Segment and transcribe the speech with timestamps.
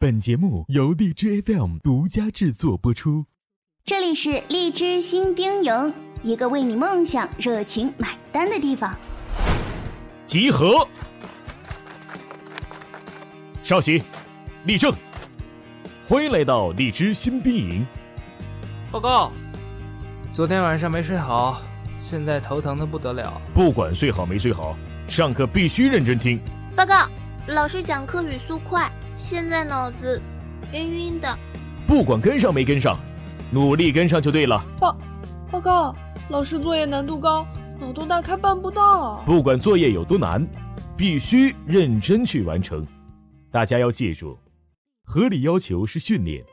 [0.00, 3.26] 本节目由荔枝 FM 独家制作播出。
[3.84, 8.96] 这里是荔枝新兵营，一个为你梦想热情买单的地方。
[10.24, 10.86] 集合，
[13.60, 14.00] 稍息，
[14.66, 14.94] 立正。
[16.08, 17.84] 欢迎来到荔枝新兵营。
[18.92, 19.32] 报告，
[20.32, 21.60] 昨天晚上没睡好，
[21.98, 23.42] 现在头疼的不得了。
[23.52, 24.76] 不管睡好没睡好，
[25.08, 26.38] 上课必须认真听。
[26.76, 27.08] 报告，
[27.48, 28.88] 老师讲课语速快。
[29.18, 30.22] 现在脑子
[30.72, 31.28] 晕晕的，
[31.88, 32.96] 不管跟上没跟上，
[33.50, 34.64] 努力跟上就对了。
[34.78, 34.96] 报
[35.50, 35.94] 报告，
[36.30, 37.44] 老师作业难度高，
[37.80, 39.20] 脑洞大开办不到。
[39.26, 40.46] 不管作业有多难，
[40.96, 42.86] 必须认真去完成。
[43.50, 44.38] 大家要记住，
[45.04, 46.44] 合理要求是训练，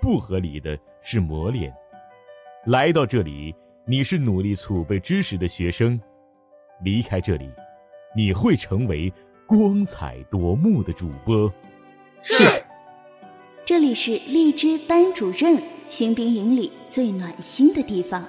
[0.00, 1.70] 不合理的是磨练。
[2.64, 3.54] 来到这里，
[3.86, 6.00] 你是努力储备知识的学生；
[6.82, 7.46] 离开这里，
[8.16, 9.12] 你会成为
[9.46, 11.52] 光彩夺目的主播。
[12.28, 12.42] 是，
[13.64, 18.20] 这里是荔枝班主任新兵营里最暖心的地方。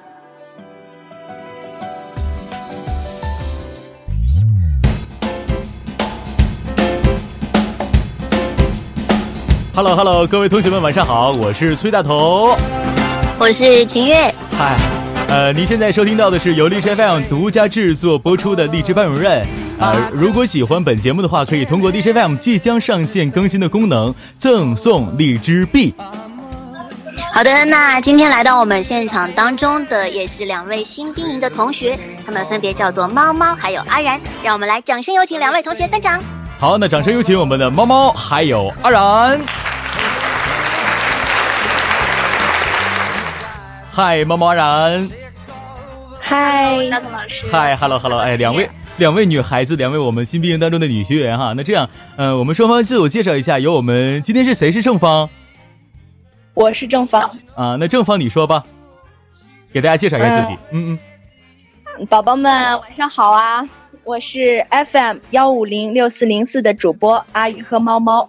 [9.73, 12.56] Hello Hello，各位同学们晚上好，我是崔大头，
[13.40, 14.14] 我是秦月，
[14.52, 14.78] 嗨，
[15.28, 19.44] 呃，您现在收听到的是由荔枝 FM 独家制作播出的荔枝班主任。
[19.80, 25.94] 啊，如果喜欢本节目的话，可以通过 D J FM 即将上线更新的功能赠送荔枝币。
[27.31, 36.19] 好的，那今天来到我们现场当中的也是两位新兵营的同学，他们分别叫做猫猫还有阿然，让我们来掌声有请两位同学登场。
[36.59, 39.39] 好，那掌声有请我们的猫猫还有阿然。
[43.91, 45.09] 嗨，猫猫阿然。
[46.19, 47.45] 嗨，大头老师。
[47.52, 48.67] 嗨，Hello Hello，哎，两位。
[48.98, 51.53] 两位女孩子，两位我们新兵营当中的女学员哈。
[51.56, 53.59] 那这样，嗯，我们双方自我介绍一下。
[53.59, 55.30] 由我们今天是谁是正方？
[56.56, 57.22] 我是正方
[57.53, 57.75] 啊。
[57.80, 58.64] 那正方你说吧，
[59.72, 60.58] 给大家介绍一下自己。
[60.72, 60.97] 嗯
[62.00, 62.08] 嗯。
[62.08, 63.68] 宝宝们晚上好啊！
[64.03, 68.28] 我是 FM 幺五零六四零四的主播阿宇和猫猫。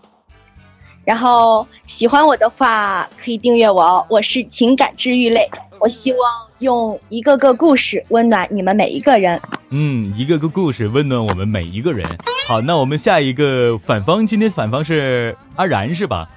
[1.05, 4.07] 然后喜欢我的话可以订阅我哦。
[4.11, 5.49] 我是情感治愈类，
[5.81, 6.21] 我希望
[6.59, 9.41] 用一个个故事温暖你们每一个人。
[9.71, 12.07] 嗯，一个个故事温暖我们每一个人。
[12.47, 16.29] 好，那我们下一个反方，今天反方是阿然是吧？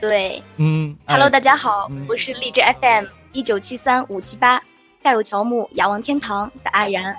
[0.00, 4.62] 对，嗯，Hello，大家好，我是荔枝 FM 一九七三五七八，
[5.02, 7.16] 夏有乔木，雅望天堂的阿然。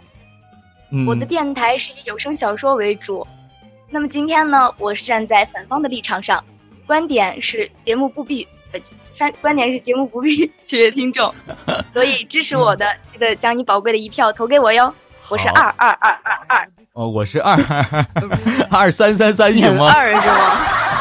[1.07, 3.25] 我的电台是以有声小说为主。
[3.89, 6.44] 那么今天呢，我是站在反方的立场上，
[6.85, 8.47] 观点是节目不必，
[8.99, 10.31] 三观点是节目不必
[10.65, 11.33] 取悦听众，
[11.93, 12.85] 所以支持我的。
[13.11, 14.93] 记得将你宝贵的一票投给我哟，
[15.29, 17.55] 我是二二二二二哦，我是二
[18.69, 19.91] 二三三三行吗？
[19.93, 21.00] 二是吗？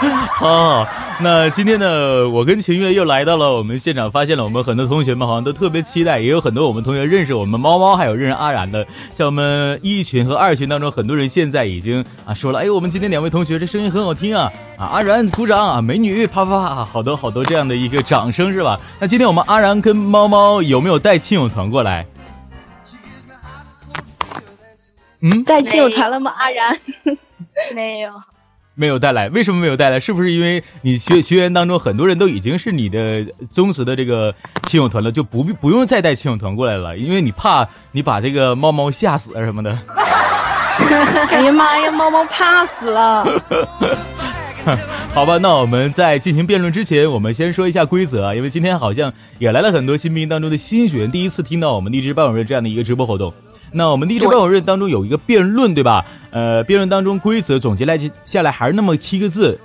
[0.36, 0.86] 好，
[1.20, 18.80] 那今天呢，我跟秦月又来到了我们现场，发现了我们很多同学们好像都特别期待，也有很多我们同学认识我们猫猫，还有认识阿然的，像我们一群和二群当中，很多人现在已经啊说了，哎，我们今天两位同学这声音很好听啊啊，阿然鼓掌啊，美女啪啪啪，好多好多这样的一个掌声是吧？
[18.98, 22.06] 那今天我们阿然跟猫猫有没有带亲友团过来？
[25.20, 26.32] 嗯，带亲友团了吗？
[26.38, 26.74] 阿然
[27.76, 28.10] 没有。
[28.74, 30.00] 没有带来，为什么没有带来？
[30.00, 36.96] 是不是因为你学学员当中很多人都已经是你的忠实的这个亲友团了，就不必不用再带亲友团过来了？
[36.96, 39.78] 因为你怕你把这个猫猫吓死啊什么的。
[41.30, 43.24] 哎呀妈呀，猫猫怕死了。
[45.12, 53.32] 好吧，那我们在进行辩论之前，我们先说一下规则啊，因为今天好像也来了很多新兵当中的新学员，第一次听到我们励志班主任这样的一个直播活动。
[53.72, 56.04] 那我们励志班主任当中有一个辩论，对吧？
[56.30, 59.58] 呃，辩论当中规则总结来下来还是那么七个字，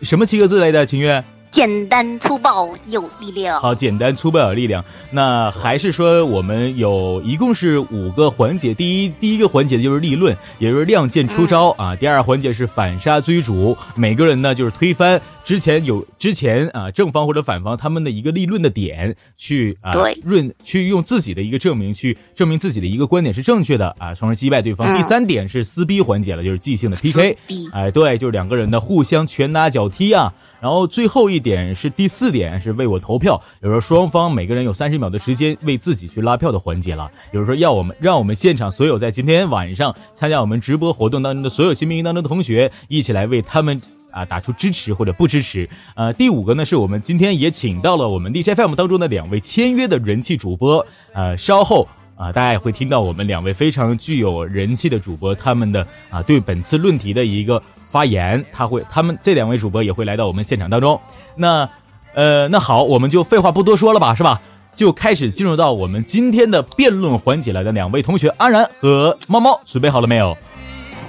[0.00, 0.86] 什么七个字来的？
[0.86, 1.22] 秦月？
[1.52, 3.60] 简单粗暴有力量。
[3.60, 4.82] 好，简单粗暴有力量。
[5.10, 8.72] 那还是说我们有一共是五个环节。
[8.72, 11.94] 第一，第一个环节就是立论，也就是亮剑出招啊。
[11.94, 19.92] 第二环节是反杀追逐，每个人呢就是推翻之前有之前啊正方或者反方他们的一个立论的点，去啊
[20.24, 24.96] 论去用自己的一个证明去证明自己的一个观点是正确的啊，从而击败对方。
[24.96, 27.36] 第三点是撕逼环节了，就是即兴的 PK。
[27.74, 30.32] 哎，对，就是两个人呢互相拳打脚踢啊。
[30.62, 33.42] 然后最后一点是第四点，是为我投票。
[33.60, 37.10] 也就是说，双方每个人有三十秒的时间为自己去拉票的环节了。
[37.32, 43.82] 也就是说，要我们让我们现场所有在今天晚上参加我们直播活动当中的所有新兵营当中的同学，一起来为他们
[44.12, 45.68] 啊打出支持或者不支持。
[45.96, 50.86] 呃，第五个呢，是我们今天也请到了我们 DJFM 当中的两位签约的人气主播。
[51.12, 51.88] 呃，稍后。
[52.14, 57.60] 啊，大家也会听到我们两位非常具有人气的主播他们的啊对本次论题的一个
[57.92, 61.00] 发言，他会他们这两位主播也会来到我们现场当中。
[61.36, 61.68] 那
[62.14, 64.40] 呃，那好，我们就废话不多说了吧，是吧？
[64.74, 70.34] 就开始进入到我们今天的辩论环节来的两位同学安然和猫猫，准备好了没有？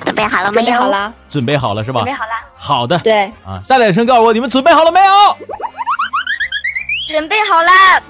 [0.03, 0.79] 准备好了没有？
[0.79, 2.01] 好了，准备好了是吧？
[2.01, 2.31] 准备好了。
[2.55, 2.99] 好的。
[2.99, 5.13] 对啊，大点声告诉我，你们准备好了没有？
[7.07, 8.03] 准备好了。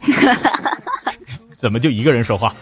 [1.52, 2.54] 怎么就一个人说话？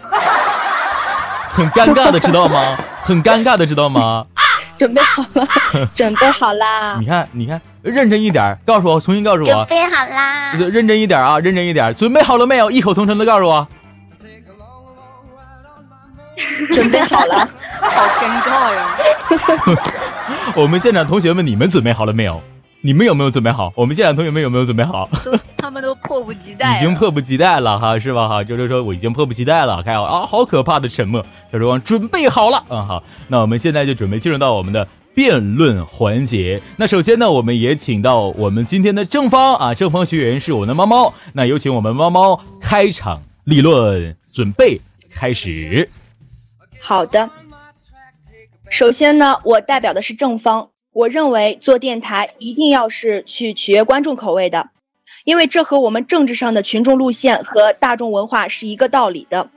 [1.51, 2.77] 很尴尬的，知道吗？
[3.03, 4.27] 很尴尬的，知道吗？
[4.79, 5.49] 准备好了，
[5.95, 6.97] 准备好啦！
[7.01, 9.47] 你看，你看，认真一点，告诉我，重新告诉我。
[9.47, 10.55] 准备好啦！
[10.55, 12.71] 认真一点啊，认真一点，准备好了没有？
[12.71, 13.67] 异口同声的告诉我。
[16.73, 17.49] 准备好了，
[17.83, 18.97] 好尴尬呀！
[20.55, 22.41] 我们现场同学们，你们准备好了没有？
[22.81, 23.73] 你们有没有准备好？
[23.75, 25.09] 我们现场同学们有没有准备好？
[25.59, 28.45] 他们都迫不及待，已经迫不及待了哈，是吧哈？
[28.45, 31.25] 就是说我已经迫不及待了，看啊，好可怕的沉默。
[31.51, 36.63] 小时光准备好了，嗯好，那我们现在就准备进入到我们的辩论环节。
[36.77, 41.13] 那首先呢，我们也请到我们今天的正方啊，正方学员是我们的猫猫。
[41.33, 44.81] 那有请我们猫猫开场立论，准备
[45.11, 45.91] 开始。
[46.81, 47.29] 好的，
[48.71, 50.69] 首先呢，我代表的是正方。
[50.99, 54.71] 我认为做电台一定要是去取悦观众口味的，
[55.23, 59.49] 因为这和我们政治上的群众路线和大众文化是一个道理的。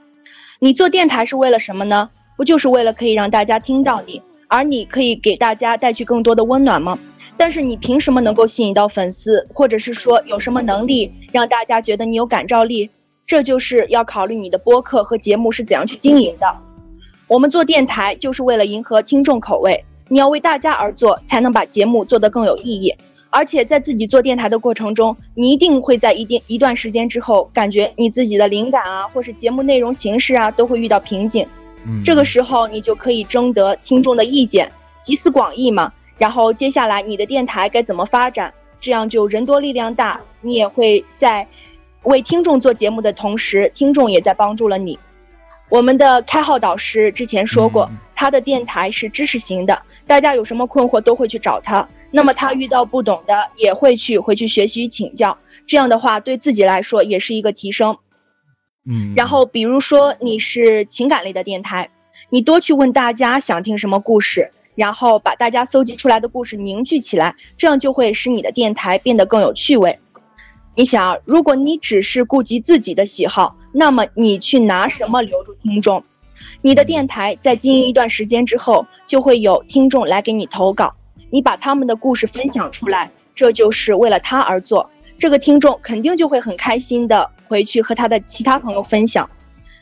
[0.60, 2.10] 你做电台是为了什么呢？
[2.36, 6.96] 不就是为了可以让大家听到你，而你可以给大家带去更多的温暖吗？
[7.36, 12.88] 但是你凭什么能够吸引到粉丝，或者是说有什么能力让大家觉得你有感召力？
[13.26, 16.56] 这就是要考虑你的播客和节目是怎样去经营的。
[17.26, 19.84] 我们做电台就是为了迎合听众口味。
[20.12, 22.94] 你要为大家而做，才能把节目做得更有意义。
[23.30, 31.48] 而且在自己做电台的过程中，你一定会在一定一段时间之后，感觉你自己的灵感啊，或是节目内容形式啊，都会遇到瓶颈。
[31.86, 34.70] 嗯，这个时候你就可以征得听众的意见，
[35.00, 35.90] 集思广益嘛。
[36.18, 38.52] 然后接下来你的电台该怎么发展？
[38.82, 40.20] 这样就人多力量大。
[40.42, 41.48] 你也会在
[42.02, 44.98] 为听众做节目的同时，听众也在帮助了你。
[45.70, 47.90] 我们的开号导师之前说过，
[48.22, 51.88] 他的电台是知识型的，大家有什么困惑都会去找他。
[52.12, 55.36] 那么他遇到不懂的也会去回去学习请教，
[55.66, 57.96] 这样的话对自己来说也是一个提升。
[58.88, 61.90] 嗯，然后比如说你是情感类的电台，
[62.30, 69.98] 你多去问大家想听什么故事，然后把大家搜集出来的故事凝聚起来，这样就会使你的电台变得更有趣味。
[70.76, 76.04] 你想，如果你只是顾及自己的喜好，那么你去拿什么留住听众？
[76.60, 80.94] 你的电台在经营一段时间之后，就会有听众来给你投稿，
[81.30, 84.90] 你把他们的故事分享出来，这就是为了他而做。
[85.18, 89.28] 这个听众肯定就会很开心的回去和他的其他朋友分享。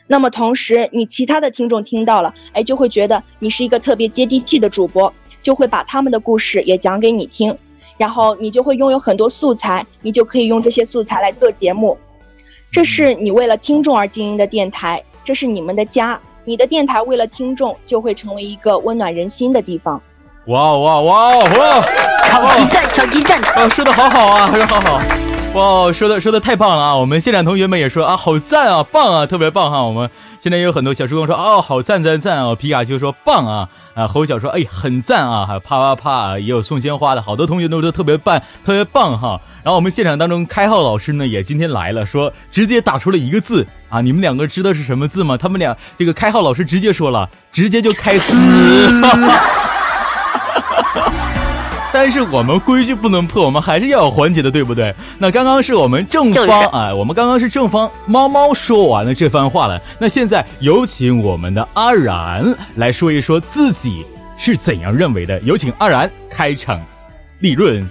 [0.07, 5.11] 那么同时，你其他的听众听到了，哎，就会觉得你是一个特别接地气的主播，
[5.41, 7.57] 就会把他们的故事也讲给你听。
[7.97, 11.97] 然后你就会拥有很多素材，你就可以用这些素材来做节目。
[12.71, 16.19] 这是你为了听众而经营的电台，这是你们的家。
[16.43, 20.01] 你的电台为了听众，就会成为一个温暖人心的地方。
[20.47, 21.81] 哇哇哇哇！
[22.25, 23.41] 超级赞，超级赞！
[23.55, 25.01] 哦，说的好好啊，说的好好。
[25.53, 26.95] 哇，说的说的太棒了啊！
[26.95, 29.83] 我们现场同学们也说啊，好赞啊，棒啊，特别棒哈！
[29.83, 30.09] 我们
[30.39, 32.55] 现在也有很多小叔公说哦，好赞赞赞啊！
[32.55, 33.69] 皮卡丘说棒啊！
[33.93, 35.45] 啊，侯晓说：“哎，很赞啊！
[35.45, 39.39] 还有啪啪啪，也有送鲜花的，好多同学都说特别棒，特别棒哈。
[39.61, 45.37] 然后我们现场当中，开浩老师呢也今天来了，说直接打出了一个字啊，你们两个知道是什么字吗？
[45.37, 48.33] 他们俩这个开号老师直接说了，直接就开撕。
[51.93, 54.95] 但是我们规矩不能破，我们还是要有环节的，对不对？
[55.17, 59.79] 那刚刚是我们正方啊，我们刚刚是正方猫猫说完了这番话了。
[59.99, 64.05] 那现在有请我们的阿然来说一说自己
[64.37, 65.37] 是怎样认为的。
[65.41, 66.81] 有请阿然开场，
[67.39, 67.87] 立论。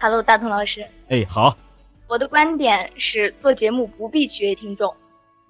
[0.00, 0.86] Hello，大同老师。
[1.08, 1.56] 哎，好。
[2.08, 4.96] 我的观点是，做节目不必取悦听众。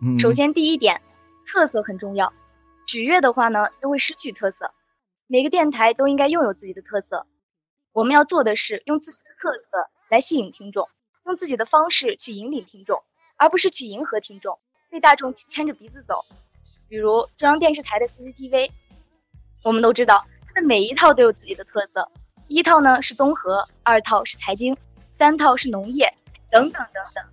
[0.03, 0.19] 嗯。
[0.19, 1.01] 首先，第一点，
[1.47, 2.33] 特色很重要。
[2.85, 4.73] 取悦的话呢，就会失去特色。
[5.29, 7.27] 每个电台都应该拥有自己的特色，
[7.93, 9.69] 我们要做的是用自己的特色
[10.09, 10.89] 来吸引听众，
[11.27, 13.05] 用自己的方式去引领听众，
[13.37, 14.59] 而不是去迎合听众，
[14.91, 16.25] 被大众牵着鼻子走。
[16.89, 18.73] 比如中央电视台的 CCTV，
[19.63, 22.11] 我们都知道它的每一套都有自己的特色，
[22.49, 24.77] 一套呢是综合，二套是财经，
[25.13, 26.15] 三套是农业，
[26.51, 27.25] 等等等等。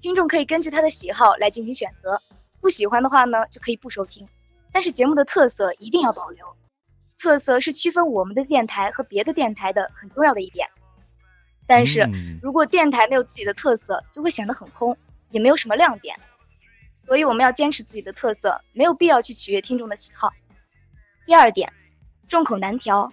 [0.00, 2.20] 听众可以根据他的喜好来进行选择，
[2.60, 4.28] 不喜欢的话呢就可以不收听，
[4.72, 6.46] 但是节目的特色一定要保留。
[7.18, 10.68] 特色是区分我们的电台和别的电台的很重要的一点，
[11.68, 12.08] 但是
[12.42, 14.96] 如果电台没有自己的特色，就会显得很空，
[15.30, 16.18] 也没有什么亮点。
[16.94, 20.32] 所以我们要坚持自己的特色，没有必要去取悦听众的喜好。
[21.24, 21.72] 第二点，
[22.26, 23.12] 众口难调，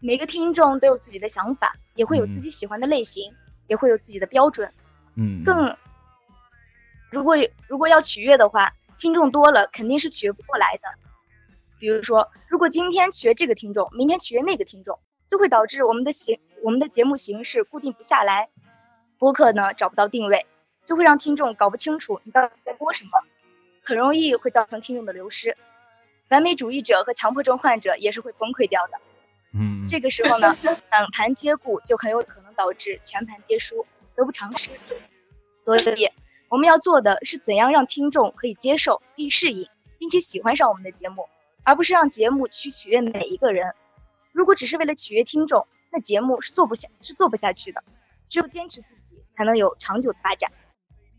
[0.00, 3.32] 每个听众都有自己的想法，也会有自己喜欢的类型，
[3.66, 4.70] 也会有自己的标准。
[5.18, 5.76] 嗯，更
[7.10, 7.34] 如果
[7.66, 10.88] 如果要取悦的话，听众多了肯定是取悦不过来的。
[11.80, 18.48] 比如说，如果今天取悦这个听众，明天取悦那个听众，就会导致我们的形我们的节目形式固定不下来，
[19.18, 20.46] 播客呢找不到定位，
[20.84, 23.22] 就会让听众搞不清楚你到底在播什么，
[23.84, 25.56] 很容易会造成听众的流失。
[26.28, 28.98] 完美主义者和强迫症患者也是会崩溃掉的。
[29.54, 30.56] 嗯，这个时候呢，
[30.90, 33.86] 满盘皆顾就很有可能导致全盘皆输，
[34.18, 34.70] 得不偿失。
[35.62, 36.10] 所以，
[36.48, 41.28] 我们要做的是怎样让听众可以接受、可以适应，并且喜欢上我们的节目，
[41.62, 43.74] 而不是让节目去取悦每一个人。
[44.32, 47.84] 如果只是为了取悦听众，那节目是做不下，是做不下去的。
[48.28, 50.50] 只有坚持自己，才能有长久的发展。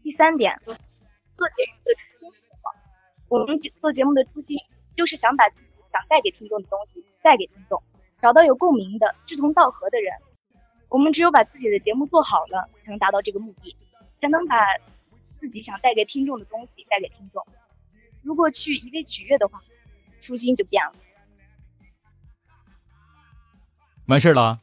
[0.03, 0.75] 第三点，做
[1.47, 2.71] 节目的初心是什么？
[3.29, 4.57] 我们做节目的初心。
[4.97, 7.81] 就是想把自己想带给听众的东西带给听众，
[8.21, 10.13] 找到有共鸣的志同道合的人。
[10.89, 13.75] 我们只有把自己的节目做好了，才能达到这个目的，
[14.19, 14.55] 才能把
[15.37, 17.45] 自己想带给听众的东西带给听众。
[18.23, 19.61] 如果去一味取悦的话，
[20.19, 20.93] 初心就变了。
[24.07, 24.59] 完事了。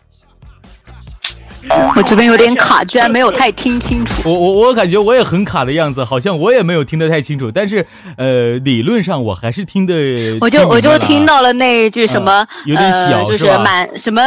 [1.96, 4.28] 我这边有点卡，居然没有太听清楚。
[4.28, 7.50] 我我我感觉我也很卡的样子，好像我也没有听得太清楚。
[7.50, 9.94] 但是，呃，理论上我还是听的。
[10.40, 14.22] 我就我就听到了那一句什么，有点小，就是满什么。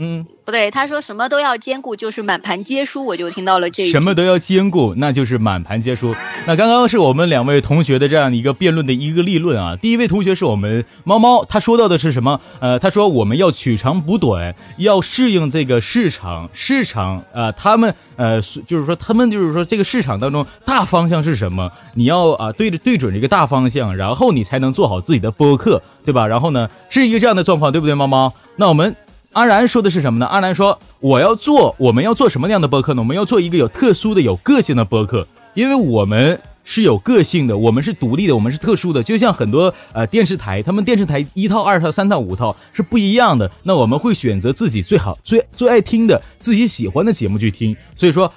[0.00, 6.14] 嗯，不对，他说什么都要兼顾，就是满盘皆输，我就听到了这什么都要兼顾，那就是满盘皆输。
[6.46, 9.74] 那刚刚是我们两位同学的这样一个辩论的一个立论啊。
[9.74, 12.40] 第一位同学是我们猫猫，他说到的是什么？
[12.60, 21.68] 呃，他说我们要取长补短，要适应这个市场，市场啊，他们呃，就是说他们就是说这个市场当中大方向是什么？
[21.94, 26.24] 你要啊对着对准这个大方向，然后你才能做好自己的播客，对吧？
[26.24, 28.32] 然后呢，是一个这样的状况，对不对，猫猫？
[28.54, 28.94] 那我们。
[29.32, 30.26] 阿然说的是什么呢？
[30.26, 33.02] 阿然说：“我要做，我们要做什么样的播客呢？
[33.02, 39.02] 我们要做一个有特殊的、有个性的播客，因为我们是有个性的，我们是独立的，我们是特殊的。
[39.02, 43.50] 就像很多呃电视台，他们电视台一套、二套、三套、五套是不一样的。
[43.62, 47.76] 那我们会选择自己最好、最最爱听的、自己喜欢的节目去听。
[47.94, 48.32] 所以说。”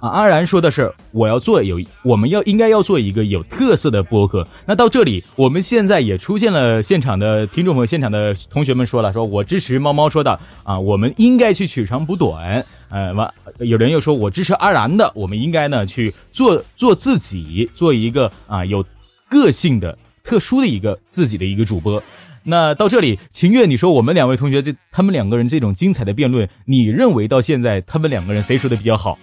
[0.00, 4.46] 啊，阿然说的是，我要做有，我们要应该要做一个有特色的播客。
[4.66, 12.64] 那到这里，我们现在也出现了现场的听众朋友，现场的同学们说了，说我支持猫猫说的啊，我们应该去取长补短。
[12.88, 18.82] 呃，完，有人又说我支持阿然的，我们应该呢去做做自己，做一个啊有
[19.28, 22.02] 个性的、特殊的一个自己的一个主播。
[22.42, 29.18] 那到这里，秦月，你说我们两位同学这他们两个人这种精彩的辩论，你认为到现在他们两个人谁说的比较好？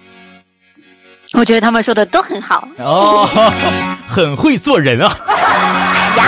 [1.33, 3.27] 我觉得他们说的都很好哦，
[4.07, 5.07] 很会做人啊！
[6.17, 6.23] 呀，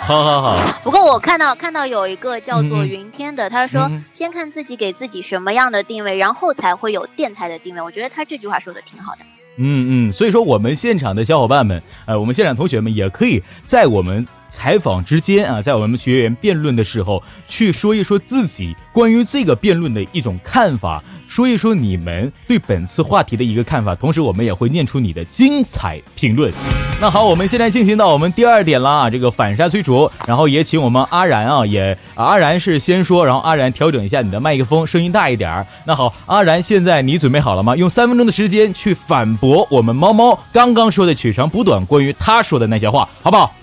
[0.00, 0.58] 好好好。
[0.82, 7.82] 不过我看到看到有一个叫做云天的，他说先看自己给自己什么样的定位，然后才会有电台的定位。
[7.82, 9.20] 我觉得他这句话说的挺好的。
[9.56, 21.02] 嗯嗯，所以说我们现场的小伙伴们，呃，我们现场同学们也可以在我们采访之间啊，在我们学员辩论的时候，去说一说自己关于这个辩论的一种看法。
[21.30, 26.52] 说一说你们对本次话题的一个看法，同时我们也会念出你的精彩评论。
[27.00, 35.64] 那好，我们现在进行到我们第二点了啊，这个反杀催逐，然后也请我们阿然啊，也阿然是先说，然后阿然调整一下你的麦克风，声音大一点儿。
[35.86, 37.76] 那好，阿然，现在你准备好了吗？
[37.76, 43.54] 用三分钟的时间去反驳我们猫猫刚刚说的取长补短，关于他说的那些话，好不好？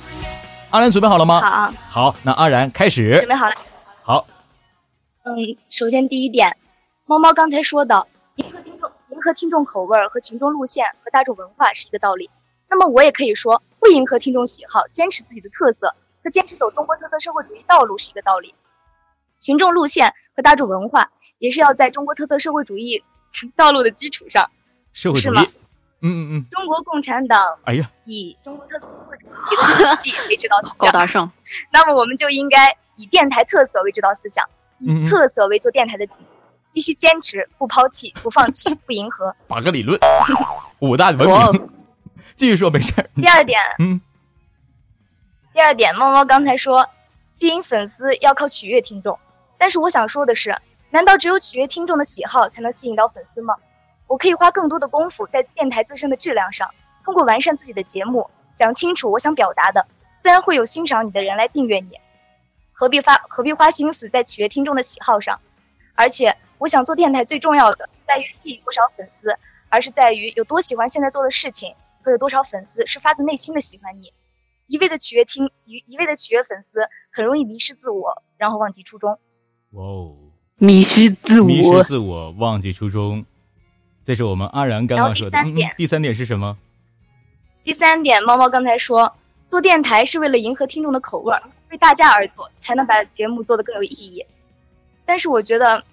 [0.70, 1.42] 阿然准备好了吗？
[1.42, 1.74] 好。
[1.90, 3.18] 好，那阿然开始。
[3.18, 3.56] 准备好了。
[4.04, 4.26] 好。
[5.26, 5.36] 嗯，
[5.70, 6.56] 首先第一点。
[7.10, 12.30] 猫猫刚才说的，迎合听众、迎合听众口味和群众路线和大众文化是一个道理。
[12.70, 18.54] 那么我也可以说，不迎合听众喜好，坚持自己的特色和坚持走中国特色社会主义道路是一个道理。
[19.40, 21.10] 群众路线和大众文化
[21.40, 23.02] 也是要在中国特色社会主义
[23.56, 24.52] 道路的基础上，
[24.92, 25.38] 社会主义。
[26.02, 26.46] 嗯嗯嗯。
[26.52, 29.30] 中国共产党，哎呀，以中国特色社会主义
[29.82, 31.32] 的体系为指导思想，高大上。
[31.72, 34.46] 那么我们就应该以电台特色为指导思想，
[34.80, 36.20] 以特色为做电台的基。
[36.78, 39.36] 必须坚持，不抛弃，不放弃，不迎合。
[39.48, 40.00] 八个理论，
[40.78, 41.70] 五大文明。
[42.36, 44.00] 继续说，没事第二点，嗯，
[45.56, 46.88] 第二点，猫猫刚才说，
[47.34, 49.18] 吸引粉丝要靠取悦听众。
[49.58, 50.56] 但是我想说的是，
[50.92, 53.56] 难道只有取悦听众的喜好才能吸引到粉丝吗？
[54.06, 56.70] 我可以花更多的功夫在电台自身的质量上，
[57.04, 62.00] 通过完善自己的节目，讲清楚我想表达的，自然会有欣赏你的人来订阅你。
[62.72, 65.40] 何必发何必花心思在取悦听众的喜好上？
[65.98, 66.38] 而且。
[66.60, 69.38] 我想做电台最重要的在于吸引多少粉丝，
[69.70, 74.12] 而是在于有多喜欢现在做的事情和有多少粉丝是发自内心的喜欢你。
[74.66, 76.80] 一味的取悦听，一一味的取悦粉丝，
[77.14, 79.20] 很容易迷失自我，然后忘记初衷。
[79.74, 80.16] 哇哦，
[80.58, 83.24] 迷失自我，迷失自我，忘记初衷。
[84.04, 85.38] 这是我们阿然刚刚说的。
[85.78, 86.58] 第三点是什么？
[87.64, 89.16] 第三点，猫猫刚才说，
[89.48, 91.36] 做电台是为了迎合听众的口味，
[91.70, 94.26] 为大家而做，才能把节目做得更有意义。
[95.08, 95.84] 但是我觉得，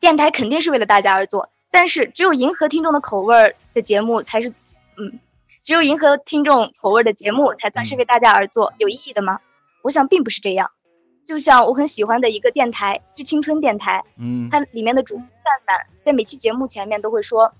[0.00, 4.50] 电台肯定是为了大家而做，但是只有迎合听众的口味的节目才是，
[4.98, 5.18] 嗯，
[5.64, 9.38] 只有迎合听众口味的节目才算是为大家而做，有意义的吗？
[9.82, 10.70] 我想并不是这样。
[11.24, 17.54] 就像我很喜欢的一个电台《致青春电台》，嗯，它里面的主播范范在每期节目前面都会说：“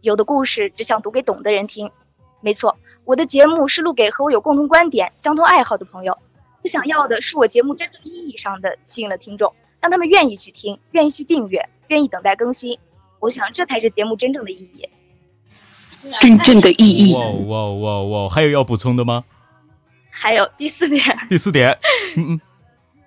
[0.00, 1.90] 有的故事只想读给懂的人听。”
[2.40, 6.16] 没错，我的节目是录给和我有共同观点、相同爱好的朋友。
[6.62, 9.54] 我想要的是我节目真正意义上的吸引了听众，
[9.86, 12.76] 让他们愿意去听，愿意去订阅，愿意等待更新。
[13.20, 14.88] 我想这才是节目真正的意义。
[16.20, 17.14] 真正的意义。
[17.14, 18.28] 哇哇哇哇！
[18.28, 19.24] 还有要补充的吗？
[20.10, 21.00] 还有第四点。
[21.30, 21.70] 第四点。
[22.18, 22.40] 嗯嗯。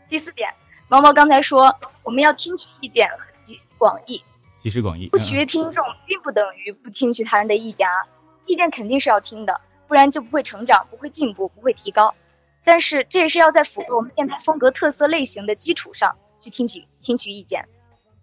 [0.08, 0.50] 第四点，
[0.88, 4.24] 毛毛刚才说我们要听取意见和集思广益，
[4.58, 8.08] 集思广益，不取悦听众，并不等于不听取他人的意见啊，
[8.46, 9.60] 意见肯定是要听的，
[9.90, 12.16] 不然就不会成长，不会进步，不会提高。
[12.64, 17.67] 但是这也是要在符合我们电台风格特色类型的基础上去听取听取意见。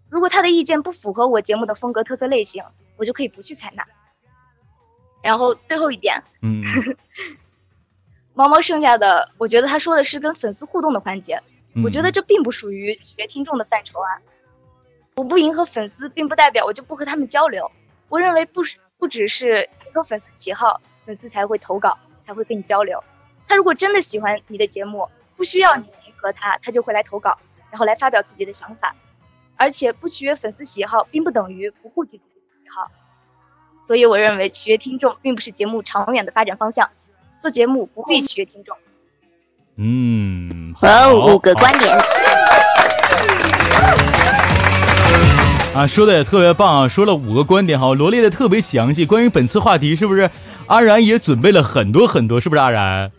[0.09, 2.63] 如果他的意见不符合我节目的风格特色类型，
[2.97, 3.87] 我就可以不去采纳。
[5.21, 6.63] 然后最后一点，嗯，
[8.33, 11.41] 毛毛剩下的，我觉得他说的是跟粉丝互动的环节。
[11.83, 14.09] 我觉得这并不属于学听众的范畴啊！
[15.15, 17.69] 我不迎合粉丝，并不代表我就不和他们交流。
[18.09, 23.03] 我认为不是不只是迎合粉丝喜好，粉丝才会投稿，才会跟你交流。
[23.47, 27.37] 他如果真的喜欢你的节目，不需要你迎合他，他就会来投稿，
[27.71, 28.95] 然后来发表自己的想法。
[29.59, 32.91] 而且不取悦粉丝喜好，并不等于不顾及自己的喜好。
[33.75, 36.89] 所以我认为取悦听众并不是节目长远的发展方向。
[37.39, 38.77] 做节目不必取悦听众。
[39.77, 41.97] 嗯，好，五个观点
[45.75, 49.05] 啊，说的也特别棒啊，说了五个观点，好，罗列的特别详细。
[49.05, 50.29] 关于本次话题，是不是
[50.67, 52.41] 阿然也准备了很多很多？
[52.41, 53.11] 是不是阿然？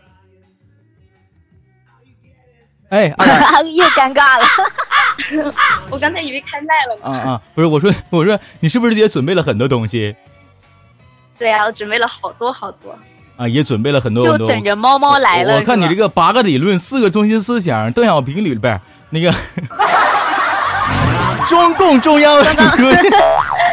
[2.90, 3.06] 哎，
[3.74, 4.46] 又尴尬了，
[5.90, 7.04] 我刚才以为开麦了呢。
[7.04, 10.16] 啊啊，不是，我说 我说你是不是也准备了很多东西？
[11.38, 12.96] 对啊，我准备了好多好多。
[13.36, 15.56] 啊，也准备了很多很多，就等着猫猫来了。
[15.56, 19.32] 我看你这个八个理论，四个中心思想，邓小平里边那个
[21.46, 22.42] 中共中央。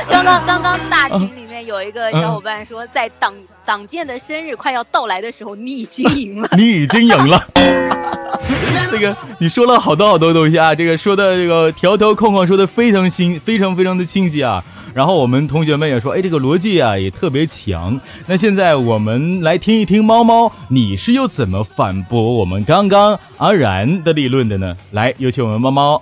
[0.10, 3.34] 刚刚刚刚大群里面有一个小伙伴说，在党
[3.66, 6.50] 党建的生日快要到来的时候，你已经赢了。
[6.56, 7.40] 你已经赢了。
[8.92, 14.64] 这个你说了好多好多东西啊，这个说的这个条条框框说的非常清，非常非常的清晰啊。
[14.94, 18.00] 然后我们同学们也说，哎，这个逻辑啊也特别强。
[18.28, 24.78] 那现在我们来听一听猫猫，你是又怎么反驳我们刚刚阿然的理论的呢？
[24.92, 26.02] 来，有请我们猫猫。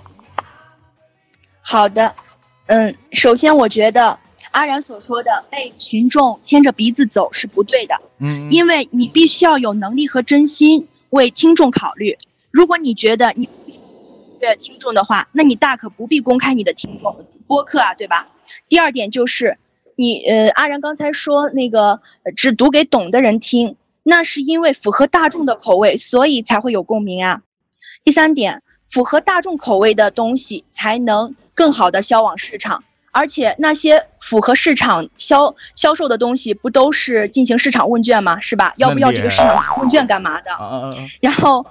[1.60, 2.12] 好的，
[2.66, 4.16] 嗯，首先我觉得
[4.54, 12.16] 阿然所说的被群众牵着鼻子走是不对的，嗯，因为你必须要有能力和真心为听众考虑。
[12.52, 13.48] 如果你觉得你
[14.38, 18.28] 对听众的话，那你大可不必公开你的听众播客啊，对吧？
[18.68, 19.58] 第二点就是，
[19.96, 22.00] 你呃，阿然刚才说那个
[22.36, 27.42] 只读给懂的人听，那是因为符合大众的口味，所以才会有共鸣啊。
[28.04, 32.84] 第三点，符合大众口味的东西才能更好的销往市场，
[33.14, 38.40] 而且那些符合市场销销售的东西，不都是进行市场问卷吗？
[38.40, 38.74] 是吧？
[38.76, 40.50] 要不要这个市场问卷干嘛的？
[41.20, 41.64] 然后，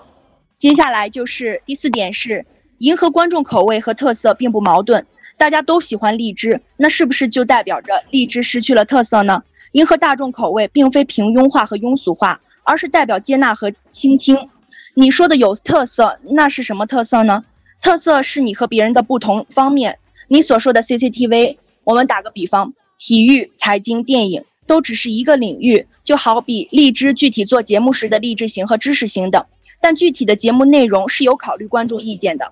[0.58, 2.46] 接下来就是第四点是，
[2.78, 5.06] 迎合观众口味和特色并不矛盾。
[5.36, 9.44] 大家都喜欢荔枝，那是不是就代表着荔枝失去了特色呢？
[9.74, 14.50] 迎合大众口味，并非平庸化和庸俗化，而是代表接纳和倾听。
[14.94, 17.44] 你说的有特色，那是什么特色呢？
[17.82, 20.00] 特色是你和别人的不同方面。
[20.28, 29.46] 你所说的 CCTV，我们打个比方，体育、财经、电影都只是一个领域，就好比荔枝具体做节目时的励志型和知识型等，
[29.82, 32.52] 但具体的节目内容是有考虑观众意见的。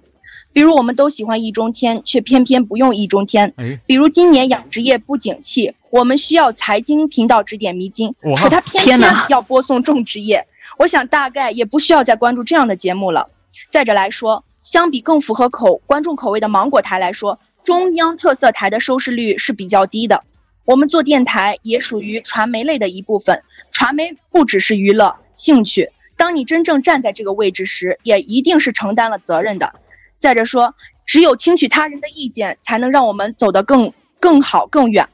[0.53, 3.53] 比如我们都喜欢易中天，却偏偏不用易中天。
[3.86, 10.45] 比如今年养殖业不景气，我们需要财经频道指点迷津，可他偏偏要播送种植业。
[10.77, 13.29] 我想大概也不需要再关注这样的节目了。
[13.69, 20.24] 再者来说，相比更符合口观众口味的芒果台来说，中央特色台的收视率是比较低的。
[20.65, 25.91] 我们做电台也属于传媒类的一部分，传媒不只是娱乐兴趣。
[26.17, 29.74] 当你真正站在这个位置时，也一定是承担了责任的。
[30.19, 35.10] 再者说，只有听取他人的意见，才能让我们走得更更好、更远。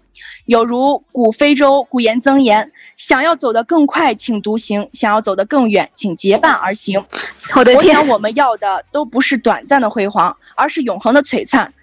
[0.46, 7.06] 有如古非洲古言曾言：“想要走得更快，请独行；想要走得更远，请结伴而行。”
[7.56, 7.96] 我的天！
[7.96, 11.74] 我想我们要的都不是短暂的辉煌，而是永恒的璀璨。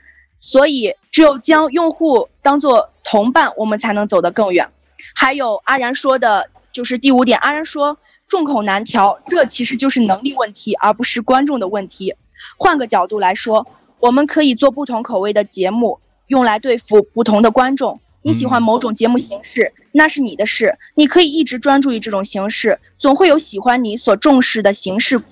[0.45, 4.69] 所以，只有将用户当做同伴，我们才能走得更远。
[5.15, 7.39] 还有阿然说的，就是第五点。
[7.39, 7.97] 阿然说
[8.29, 12.15] ：“众口难调，这其实就是能力问题，而不是观众的问题。”
[12.59, 13.67] 换个角度来说，
[14.01, 17.99] 我们可以做不同口味的节目，用来对付不同的观众。
[18.21, 25.23] 你喜欢某种节目形式，那是你的事，你可以一直专注于这种形式，总会有喜欢你所重视的形式。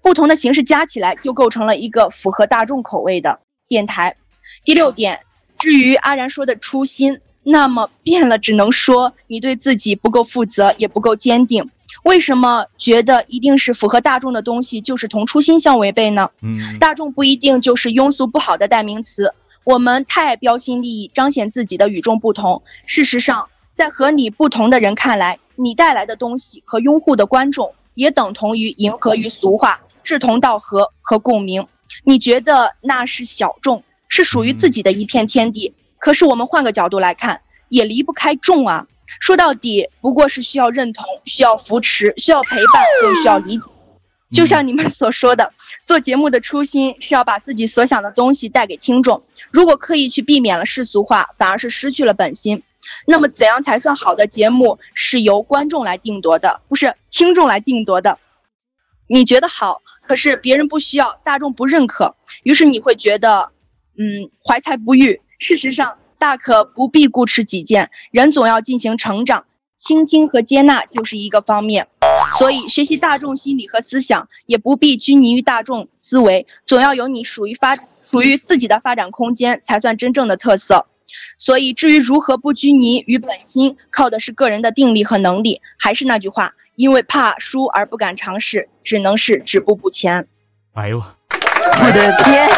[0.00, 4.16] 不同的形式加起来，就构成了一个符合大众口味的电台。
[4.64, 5.20] 第六点，
[5.58, 11.70] 至于阿然说的初心，那么变了，只能说你对自己不够负责，也不够坚定。
[12.04, 16.30] 为什么觉得一定是符合大众的东西就是同初心相违背呢？
[16.40, 19.34] 嗯，大众不一定就是庸俗不好的代名词。
[19.64, 22.62] 我们太标新立异，彰显自己的与众不同。
[22.86, 31.66] 事实上，在和你不同的人看来，你带来的东西和拥护的观众也等同于迎合于俗话、志同道合和共鸣。
[32.04, 35.74] 你觉得那是小众，是属于自己的一片天地。
[35.98, 38.86] 可是我们换个角度来看，也离不开众啊。
[39.20, 43.64] 说到底，不过是需要认同、需要扶持、需要陪伴，更需要理解。
[44.30, 49.22] 就像你们所说的，做节目的初心是要把自己所想的东西带给听众。
[49.50, 52.62] 如果刻意去避免了世俗化，反而是失去了本心。
[53.06, 54.78] 那么，怎样才算好的节目？
[54.92, 58.18] 是由观众来定夺的，不是听众来定夺的。
[59.06, 63.50] 你觉得好，可是别人不需要，大众不认可，于是你会觉得，
[63.96, 65.20] 嗯，怀才不遇。
[65.38, 69.44] 事实上，大可不必固持己见，人总要进行成长，
[69.76, 71.88] 倾听和接纳就是一个方面。
[72.38, 80.86] 所以，学习大众心理和思想，也不必拘泥于大众思维，总要有你属于发属于自己的发展空间，才算真正的特色。
[81.36, 85.60] 所以，至于如何不拘泥于本心，靠的是个人的定力和能力。
[85.76, 90.26] 还是那句话，因为怕输而不敢尝试，只能是止步不前。
[90.74, 92.48] 哎呦，我的天！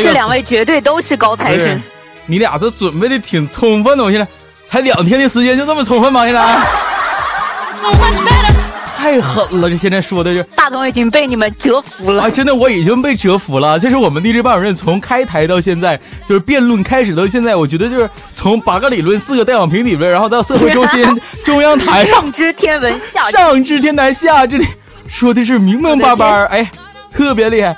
[0.00, 1.80] 这两位绝对都是高材生。
[2.26, 4.26] 你俩这准备的挺充分的，我现在
[4.66, 6.24] 才两天的时间就这么充分吗？
[6.24, 6.40] 现在？
[8.96, 9.68] 太狠了！
[9.68, 12.22] 这现在说的，这大同已经被你们折服了。
[12.22, 13.78] 啊，真的，我已经被折服了。
[13.78, 21.04] 这是我们励志班主任从开台到现在，就是辩论开始到现在，我觉得就是从八个理论、四个带网评理论，然后到社会中心、
[21.44, 24.58] 中央台，上知天文，下上知天台，下知
[25.06, 26.70] 说的是明明白白，哎，
[27.12, 27.76] 特别厉害。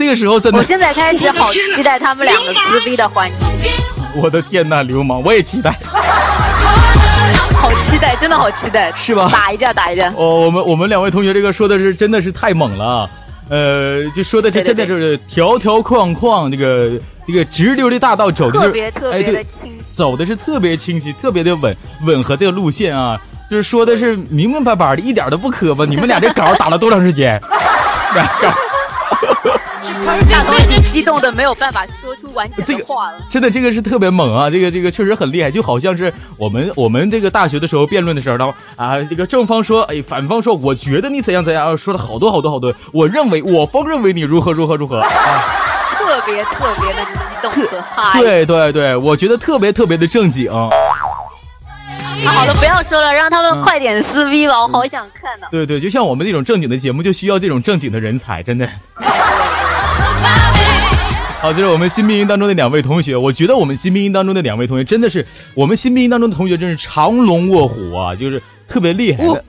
[0.00, 3.68] 这个时候真的，我现在开始好期待他们两个撕逼的环节。
[4.16, 5.78] 我的天呐，流氓，我也期待。
[7.60, 9.28] 好期待，真的好期待，是吧？
[9.30, 10.10] 打一架，打一架。
[10.16, 13.10] 哦，我们我们两位同学这个说的是真的是太猛了，
[13.50, 16.92] 呃，就说的这真的就是条条框框，这个
[17.26, 25.84] 这个直溜的大道走的特别特别的清晰，走的是特别清晰，特别的稳吻合这个路线啊，就是说的是明明白白的，一点都不磕巴。
[25.84, 27.38] 你们俩这稿打了多长时间？
[30.30, 33.18] 大头已经激动的没有办法说出完整的话了。
[33.28, 34.50] 真的，这个是特别猛啊！
[34.50, 42.74] 这个这个确实很厉害，就好像是我们我们这个大学的时候辩论的时候，然后啊，这个正方说，哎，反方说，我觉得你怎样怎样，说了好多好多好多。
[42.92, 45.00] 我认为，我方认为你如何如何如何。
[45.00, 45.08] 啊
[46.00, 48.20] 特别特别的激动和嗨。
[48.20, 50.50] 对对对，我觉得特别特别的正经。
[50.50, 50.70] 好
[52.44, 55.46] 了，不要说了，让他们快点撕逼吧，我好想看呢。
[55.50, 58.68] 对对，就像我们这种正经的节目，就需要这种正经的人才，真的。
[61.40, 63.16] 好，这是我们新兵营当中的两位同学。
[63.16, 69.42] 我觉得我们新兵营当中的两位同学真的是我们新兵营当中的同学，真是长龙卧虎啊，就是特别厉害的。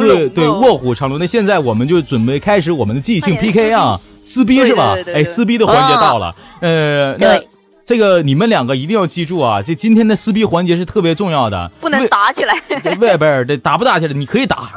[0.00, 1.18] 对对，卧虎长龙。
[1.18, 4.94] 那现在我们就准备开始我们的即兴 PK 啊，撕逼是吧？
[5.14, 6.34] 哎，撕逼的环节到了。
[6.60, 7.38] 呃，那
[7.84, 12.54] 这个你们两个一定要记住啊，这今天的撕逼环节是特别重要的，不能打起来。
[12.98, 14.14] 喂，不是，这打不打起来？
[14.14, 14.70] 你可以打，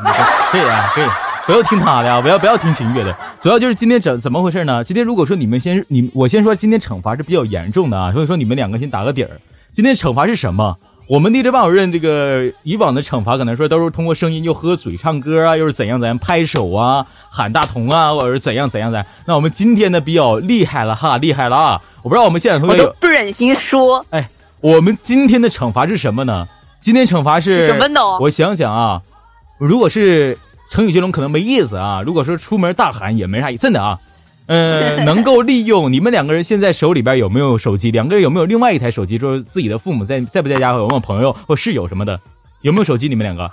[0.51, 1.05] 可以啊，可以。
[1.47, 2.21] 不要听他的啊！
[2.21, 3.17] 不要不要听秦月的。
[3.39, 4.83] 主要就是今天怎怎么回事呢？
[4.83, 9.39] 今天如果说你们先你我先说，今天惩罚是比较严重的啊，所以说你们两个先打个底儿。
[9.71, 10.75] 今天惩罚是什么？
[11.07, 19.05] 我们励志班主任这个以往的惩罚可能说都是通过声音，又喝水、唱歌啊，又是怎样怎样拍手啊、喊大同啊，或者是怎样怎样的。
[19.25, 21.81] 那我们今天呢比较厉害了哈，厉害了啊！
[22.03, 24.29] 我不知道我们现场同学有不忍心说，哎，
[24.59, 26.45] 我们今天的惩罚是什么呢？
[26.81, 28.01] 今天惩罚是什么呢？
[28.19, 29.01] 我想想啊，
[29.59, 30.37] 如果是。
[30.69, 32.01] 成语接龙可能没意思啊！
[32.05, 33.99] 如果说出门大喊也没啥意思，真的啊。
[34.47, 37.91] 呃，能够利用你们两个人现在手里边有没有手机？
[37.91, 39.17] 两个人有没有另外一台手机？
[39.17, 40.71] 就是自己的父母在在不在家？
[40.71, 42.17] 有没有朋友或室友什么的？
[42.61, 43.09] 有没有手机？
[43.09, 43.51] 你们两个？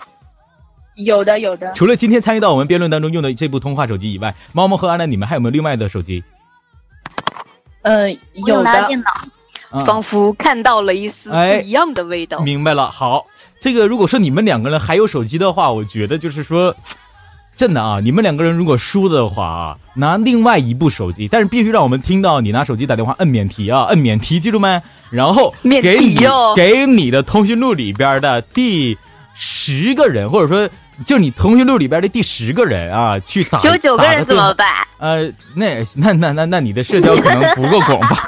[0.95, 1.73] 有的，有的。
[1.73, 6.23] 除了今天参与到我们辩论当中用的这部通话手机以外，猫猫和安娜，你们还有没有另外的手机？
[7.83, 8.09] 呃，
[8.47, 8.87] 有的。
[8.87, 9.85] 电脑。
[9.85, 12.39] 仿佛看到了一丝不一样的味道。
[12.39, 13.27] 明白了，好，
[13.59, 16.77] 这个如果说你们两个人还有手机的话，我觉得就是说。
[17.57, 18.01] 真的啊！
[18.03, 24.83] 你们两个人如果输的话啊，拿另外一部手机，但是必须让我们听到你拿手机打电话摁免提啊，摁免提，记住没？
[25.11, 26.19] 然后给你
[26.57, 28.99] 给你的通讯录里边的第
[29.35, 30.69] 十个人，或者说
[31.07, 34.67] 就你通讯录里边的第十个人啊，去打九九个人怎么办？
[34.99, 38.19] 呃，那那那那那你的社交可能不够广吧？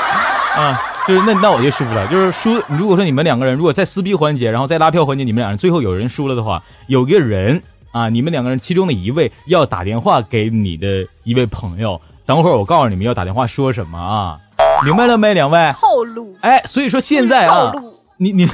[0.56, 2.62] 啊，就是那那我就输了，就是输。
[2.66, 7.62] 如果说你们两个人如果在撕逼环节，然后在拉票环节，你们两人最后有人输了的话，有个人。
[7.92, 14.38] 啊，你们两个人其中的一位要打电话给你的一位朋友，等会儿我告诉你们要打电话说什么啊？
[14.84, 15.72] 明白了没，两位？
[15.72, 16.36] 套路。
[16.40, 17.72] 哎，所以说现在啊，
[18.18, 18.48] 你你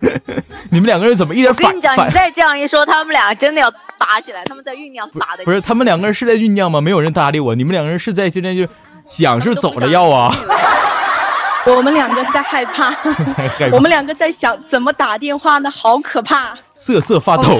[0.70, 1.48] 你们两个人怎么一点？
[1.48, 5.44] 我跟你讲，你再这样一说，他们俩真的要打起来，他们在酝酿打的。
[5.44, 6.80] 不是，他们两个人是在酝酿吗？
[6.80, 8.66] 没有人搭理我，你们两个人是在现在就
[9.04, 10.32] 想是走了要啊？
[11.66, 12.94] 我们两个 在害怕，
[13.72, 15.70] 我们两个在想怎么打电话呢？
[15.70, 17.58] 好可怕，瑟瑟发抖。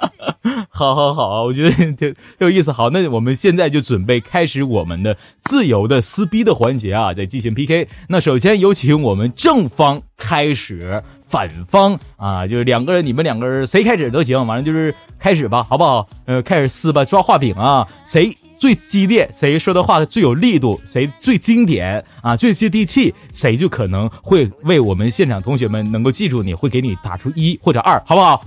[0.70, 2.72] 好好好，我觉得挺有意思。
[2.72, 7.88] 好，那我们现在就准备开始我们的自由的撕逼的环节啊，在进行 PK。
[8.08, 16.08] 那首先有请我们正方开始，反方啊，就是两个人，你们两个人谁开始都行，反正就是开始吧，好不好？
[16.24, 28.42] 呃，开始撕吧，抓画饼啊，谁最激烈，谁说的话最有力度，谁最经典啊，最接地气，谁就可能会为我们现场同学们能够记住你，会给你打出一或者二，好不好？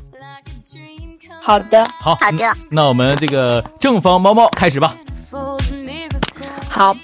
[1.46, 4.96] 好的，好好的，那我们这个正方猫猫开始吧。
[6.70, 6.96] 好，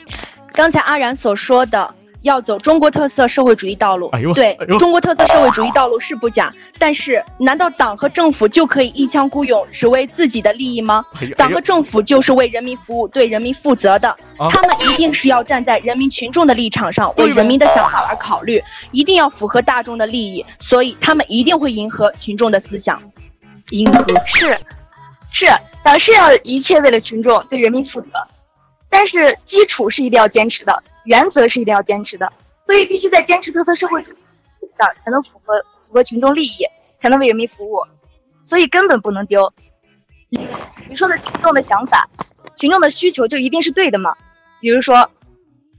[0.53, 11.03] 刚才阿然所说的要走中国特色社会主义道路，对，中国特色社会主义道路是不假，但是难道党和政府就可以一腔孤勇，只为自己的利益吗？
[11.35, 23.01] 党和政府就是为人民服务、对人民负责的，他们一定是要站在人民群众的立场上，为人民的想法而考虑，一定要符合大众的利益，所以他们一定会迎合群众的思想。
[23.71, 24.57] 迎合是，
[25.31, 25.45] 是
[25.83, 28.07] 党是要一切为了群众对人民负责，
[28.89, 32.31] 但是基础是一定要坚持的，原则是一定要坚持的，
[32.65, 34.15] 所以必须在坚持特色社会主义
[34.77, 36.65] 上才能符合符合群众利益，
[36.99, 37.85] 才能为人民服务，
[38.41, 39.51] 所以根本不能丢。
[40.29, 42.07] 你说的群众的想法，
[42.55, 44.13] 群众的需求就一定是对的吗？
[44.59, 45.09] 比如说，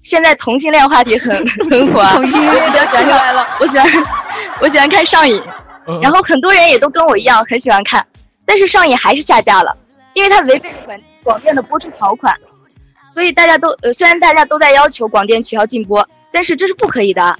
[0.03, 1.37] 现在同性恋话题很
[1.71, 3.89] 很火，同性恋比较喜欢看，我喜欢
[4.61, 5.43] 我喜欢看上瘾。
[6.03, 8.07] 然后很多人也都跟我一样很喜欢看，
[8.45, 9.77] 但是上瘾还是下架了，
[10.15, 12.35] 因为它违背了广广电的播出条款，
[13.13, 17.37] 所以大家都呃虽然大家都在要求广电取消禁播，但是这是不可以的。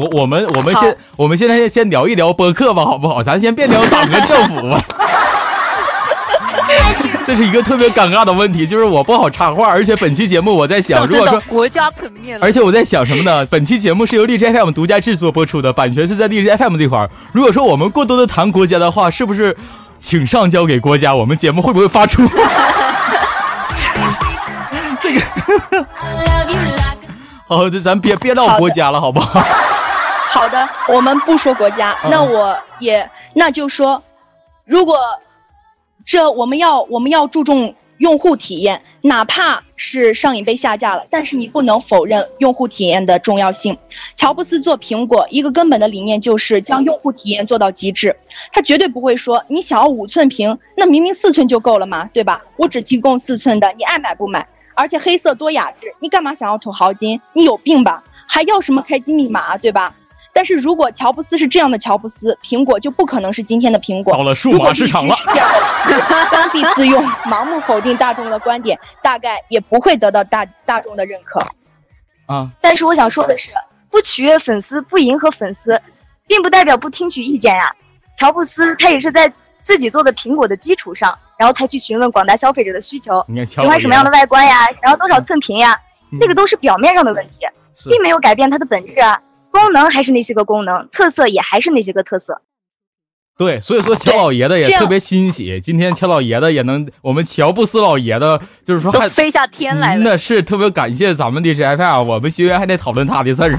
[0.00, 3.22] 我我们我们先我们现在先先聊一聊播客吧，好不好？
[3.22, 4.80] 咱先别聊党和政府吧。
[7.24, 13.44] 这是一个特别尴尬的问题，就是我不好插话，而且本期节目我在想，如果说国家层面，而且我在想什么呢？
[13.46, 17.10] 本期节目是由荔枝 FM 独家制作播出的，版权是在荔枝 FM 这块儿。
[17.32, 19.56] 如果说我们过多的谈国家的话，是不是
[19.98, 21.14] 请上交给国家？
[21.14, 22.26] 我们节目会不会发出？
[25.00, 25.20] 这个，
[27.46, 29.44] 好，这咱别别唠国家了，好不好？
[30.30, 34.02] 好的，我们不说国家，那我也那就说，
[34.64, 34.98] 如果。
[36.08, 43.76] 这我们要我们要注重用户体验，哪怕是上瘾被下架了，但是你不能否认用户体验的重要性。
[44.16, 48.16] 乔布斯做苹果一个根本的理念就是将用户体验做到极致，
[48.54, 52.42] 他绝对不会说你想要五寸屏，那明明四寸就够了嘛，对吧？
[52.56, 54.48] 我只提供四寸的，你爱买不买？
[54.72, 57.20] 而且黑色多雅致，你干嘛想要土豪金？
[57.34, 58.02] 你有病吧？
[58.26, 59.94] 还要什么开机密码，对吧？
[60.38, 64.14] 但是如果乔布斯是这样的乔布斯，苹果就不可能是今天的苹果。
[64.14, 65.16] 到了数码市场了，
[66.30, 71.40] 刚愎自用、盲目否定大众的观点，大概也不会得到大大众的认可。
[72.26, 72.48] 啊！
[72.60, 73.50] 但是我想说的是，
[73.90, 75.82] 不取悦粉丝、不迎合粉丝，
[76.28, 77.74] 并不代表不听取意见呀。
[78.16, 79.32] 乔布斯他也是在
[79.64, 85.76] 自己做的苹果的基础上，然后才去询问广大消费者的需求，喜欢什么样的外观呀，然后多少寸屏呀，
[86.20, 87.44] 那个都是表面上的问题，
[87.90, 89.20] 并没有改变它的本质啊。
[89.50, 92.42] 功能还是那些个功能，特色也还是那些个特色。
[93.36, 100.02] 对，所以说乔老爷子也特别欣喜，今天乔老爷子也能，我们乔布斯老爷子就是说还飞下天来了。
[100.02, 103.58] 那是特别感谢咱们的 GFI，我们学员还得讨论他的事儿呢。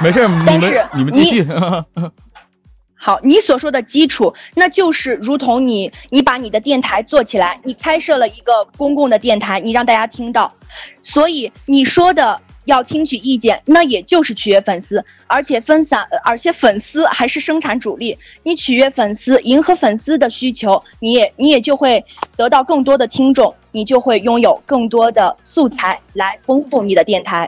[0.00, 1.46] 没事，你们你们继续。
[2.98, 10.52] 好，你所说的基础，那就是如同你你把你的电台做起来，你开设了一个公共的电台，你让大家听到，
[11.00, 12.40] 所以你说的。
[12.66, 18.18] 要听取意见，那也就是取悦粉丝，而且分散，而且粉丝还是生产主力。
[18.42, 22.04] 你取悦粉丝，迎合粉丝的需求，你也你也就会
[22.36, 27.46] 得到更多的听众，你就会拥有更多的素材来丰富你的电台。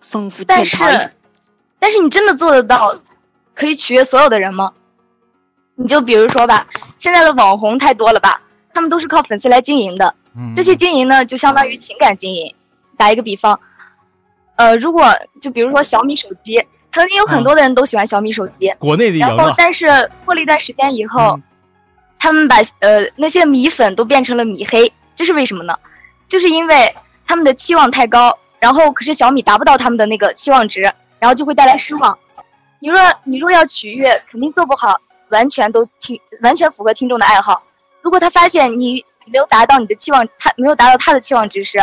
[0.00, 0.54] 丰富电台。
[0.56, 1.10] 但是，
[1.78, 2.94] 但是你真的做得到，
[3.54, 4.72] 可以取悦所有的人吗？
[5.76, 6.66] 你就比如说吧，
[6.98, 10.14] 现在的网红太多了吧，他们都是靠粉丝来经营的。
[10.56, 12.52] 这些经营呢，就相当于情感经营。
[12.96, 13.60] 打一个比方。
[14.56, 15.06] 呃，如果
[15.40, 19.86] 就比如说小米手机，曾经有很多的人都喜欢小米手机，国内的然后，但是
[20.24, 21.40] 过了一段时间以后，
[22.18, 25.76] 他们把呃那些米粉都变成了米黑，这是为什么呢？
[26.28, 26.94] 就是因为
[27.26, 30.82] 他们的期望太高，然后可是小米达不到他们的那个期望值，
[31.18, 32.16] 然后就会带来失望。
[32.78, 34.94] 你若你若要取悦，肯定做不好，
[35.30, 37.62] 完全都听完全符合听众的爱好。
[38.02, 41.78] 如果他发现你没有达到你的期望，他没有达到他的期望值时。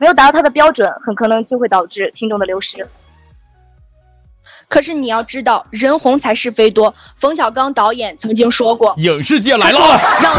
[0.00, 2.88] 没有达到他的标准，很可能就会导致听众的流失。
[4.66, 6.94] 可是你要知道，人红才是非多。
[7.16, 9.78] 冯小刚导演曾经说过：“影视界来了。
[10.22, 10.34] ”让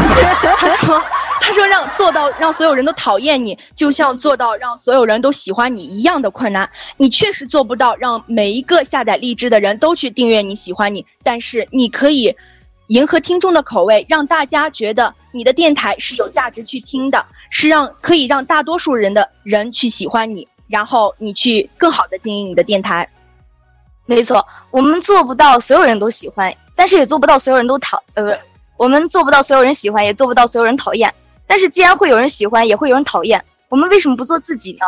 [0.56, 1.00] 他说
[1.38, 6.68] ：“他说让做到让所有人都讨厌你，就像做到让所有人都喜欢你一样的困难。
[6.96, 12.34] 你确实做不到让每一个下载荔枝的人都去订阅你喜欢你，但是你可以。”
[12.88, 23.06] 迎合听众的口味，让大家觉得你的电台是有价值去听的，是让可以让大多数人的人去喜欢你，然后你去更好的经营你的电台。
[24.06, 28.40] 没错，我们做不到所有人都喜欢，但是也做不到所有人都讨呃不是，
[28.78, 31.12] 我们做不到所有人喜欢，也做不到所有人讨厌。
[31.46, 34.86] 但是既然会有人喜欢，也会有人讨厌，我们为什么不做自己呢？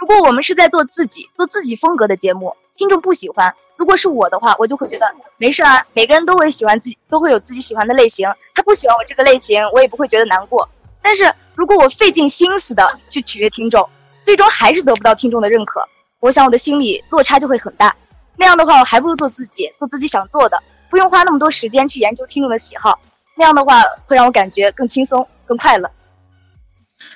[0.00, 3.54] 如果我们是在做自己，做自己风格的节目，听众不喜欢。
[3.76, 8.26] 如果是我的话，我就会觉得没事啊，每个人都会喜欢自己，都会有自己喜欢的类型。
[8.54, 10.66] 他不喜欢我这个类型，我也不会觉得难过。
[11.02, 13.88] 但是如果我费尽心思的去取悦听众，
[14.20, 15.82] 最终还是得不到听众的认可，
[16.20, 17.94] 我想我的心理落差就会很大。
[18.36, 22.98] 那样的话，我还不如做自己，做自己想做的，不用花那么多时间去研究听众的喜好。
[23.36, 25.90] 那样的话，会让我感觉更轻松、更快乐。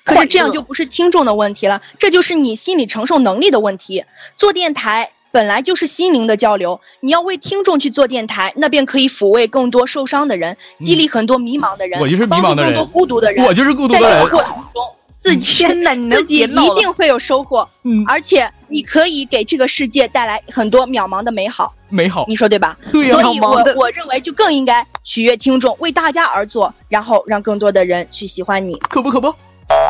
[0.05, 4.05] 可是这样就不是听众的问题了，这就是你心理承受能力的问题。
[4.37, 5.13] 做电台。
[5.35, 14.23] 本来就是心灵的交流，你要为听众去做电台，那便可以抚慰更多受伤的人，激励很多迷茫的人，我就是迷茫的人，更多孤独的人，我就是孤独的人。
[14.23, 16.47] 在过程中，自己自己一
[16.79, 22.79] 定会有收获，嗯，而且你可以给这个世界带来很多渺茫的美好，美好，你说对吧？
[22.93, 29.35] 对呀，所以我我认为就更应该取悦听众，为大家而做，然后让更多的人去喜欢你，可不可不？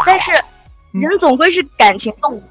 [0.07, 0.33] 但是，
[0.92, 2.42] 人总归是感情动物。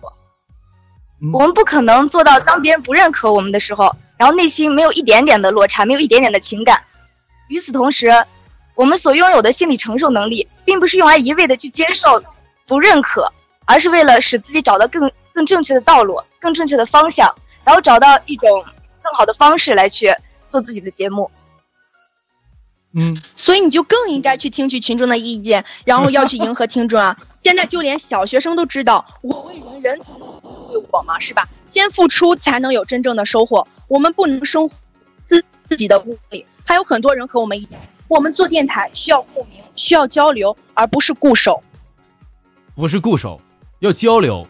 [1.31, 6.83] 我们不可能做到，当别人不认可我们的时候，然后内心没有一点点的落差，没有一点点的情感。
[7.47, 8.11] 与此同时，
[8.75, 12.21] 我们所拥有的心理承受能力，并不是用来一味的去接受
[12.67, 13.31] 不认可，
[13.65, 17.33] 而是为了使自己找到更更正确的道路、更正确的方向，
[17.63, 18.49] 然后找到一种
[19.01, 20.13] 更好的方式来去
[20.49, 21.29] 做自己的节目。
[22.95, 27.17] 嗯，所以你就更应该去听取群众的意见，然后要去迎合听众啊！
[27.41, 30.01] 现在就连小学生都知道，我为人人。
[30.93, 31.47] 为我嘛，是吧？
[31.63, 33.67] 先付出才能有真正的收获。
[33.87, 34.69] 我们不能生
[35.23, 37.81] 自自己的屋里，还有很多人和我们一样。
[38.07, 41.63] 我们做电台需要共鸣，需要交流，而不是固守。
[42.75, 43.41] 不是固守，
[43.79, 44.47] 要交流，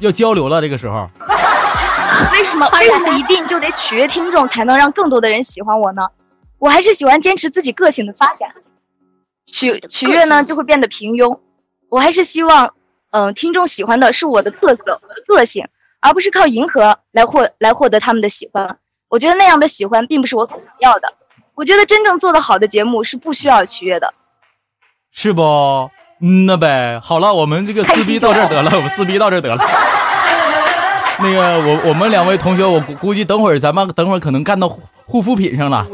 [0.00, 0.60] 要交流了。
[0.60, 1.08] 这个时候，
[2.32, 6.08] 为什么为什么一定就得取悦听众，才能让更多的人喜欢我呢？
[6.58, 8.50] 我还是喜欢坚持自己个性的发展。
[9.46, 11.38] 取取悦呢，就会变得平庸。
[11.88, 12.74] 我还是希望。
[13.12, 14.99] 嗯，听众喜欢的是我的特色、
[15.30, 15.66] 个性，
[16.00, 18.76] 而不是靠迎合来获来获得他们的喜欢。
[19.08, 21.14] 我觉得那样的喜欢并不是我所想要的。
[21.54, 24.12] 我觉得真正做得好的节目是不需要取悦的，
[25.10, 25.42] 是不？
[26.22, 27.00] 嗯，那呗。
[27.02, 29.64] 好了，我们这个撕逼到这儿得了，我们撕逼到这儿得了。
[31.22, 34.78] 那个，我我们两位同学，我估计等会儿咱们等会儿可能干到。
[35.10, 35.84] 护肤品上了，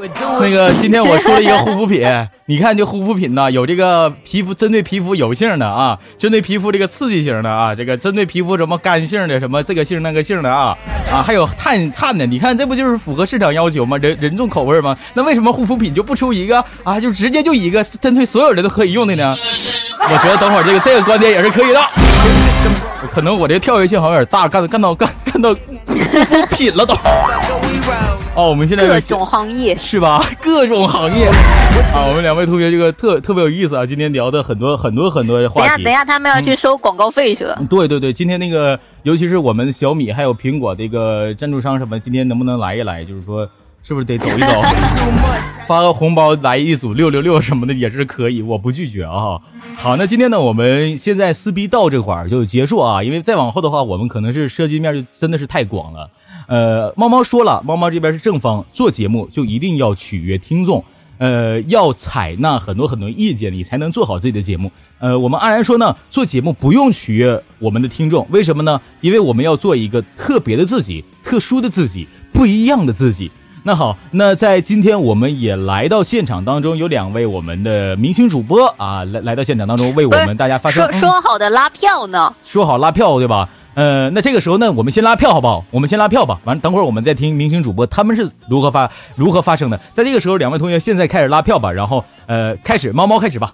[0.43, 2.07] 那个 今天我出了一个护肤品，
[2.45, 10.77] 你看这护肤品呢，有这个皮肤针对皮肤油性的啊，针对皮肤这个刺激型的啊，这个针对皮肤什么干性的什么这个性那个性的啊
[11.11, 13.97] 啊，还有碳碳的，你看这不就是符合市场要求吗？
[13.97, 14.95] 人人众口味吗？
[15.15, 17.01] 那为什么护肤品就不出一个啊？
[17.01, 19.35] 就直接就一个针对所有人都可以用的呢？
[19.99, 21.81] 我觉得等会儿这个这个观点也是可以的，
[23.11, 26.95] 可能我这跳跃性好像有点大，干干到干干到护肤品了都。
[28.35, 30.23] 哦，我们现在 各种行业是吧？
[30.43, 31.27] 各种行业
[31.95, 33.87] 啊，我们两位同学这个特特别有意思啊！
[33.87, 35.69] 今天聊的很多很多很多话题。
[35.69, 37.59] 等下，等下，他们要去收广告费去了。
[37.71, 43.05] 对对对，今天那个，尤其是我们小米还有苹果这个赞助商什么，今天能不能来一来？
[43.05, 43.49] 就是说
[43.87, 44.49] 是不是得走一走？
[45.69, 49.41] 发个红包来一组六六六什么的也是可以，我不拒绝啊。
[49.77, 56.11] 好，那今天呢，我们现在撕逼到这块儿就结束啊，因为再往后的话，我们可能是涉及面就真的是太广了。
[56.49, 60.85] 呃，猫猫说了，猫猫这边是正方，做节目就一定要取悦听众，
[61.19, 64.69] 呃，要采纳很多很多意见，你才能做好自己的节目。
[64.99, 68.81] 呃，我们安然说呢，做节目不用取悦我们的听众，为什么呢？
[69.01, 73.31] 因为我们要做一个特别的自己，特殊的自己，不一样的自己。
[73.67, 80.85] 那好，那在今天我们也来到现场当中，有两位我们的明星主播啊，来来到现场当中为我们大家发声。
[80.85, 82.33] 说说好的拉票呢？
[82.45, 83.49] 说好拉票对吧？
[83.75, 85.65] 呃，那这个时候呢，我们先拉票好不好？
[85.73, 86.39] 我们先拉票吧。
[86.45, 89.77] 完，等会儿我们再听明星主播他们是如何发如何发声的。
[89.93, 91.73] 在这个时候，两位同学现在开始拉票吧。
[91.73, 93.53] 然后，呃，开始，猫猫开始吧。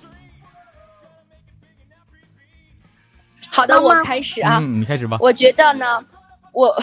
[3.48, 4.58] 好的，我开始啊。
[4.60, 5.16] 嗯，你开始吧。
[5.22, 5.86] 我觉得呢，
[6.52, 6.76] 我。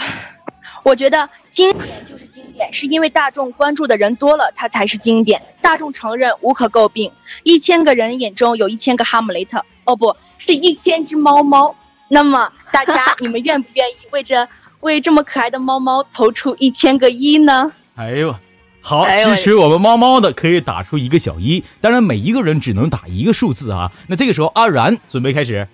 [0.89, 5.39] 我觉得经典就是经典，是因为大众关注的人多了，它才是经典。
[5.61, 7.11] 大众承认无可诟病，
[7.43, 11.75] 一千个人眼中有一千个哈姆雷特，哦，不是一千只猫猫。
[12.07, 14.47] 那么大家，你们愿不愿意为这
[14.79, 17.71] 为这么可爱的猫猫投出一千个一呢？
[17.93, 18.35] 哎呦，
[18.81, 23.91] 好，支持我们猫猫的可以打出一个小一，当然每一个人只能打一个数字啊。
[24.07, 25.67] 那这个时候，阿然准备开始。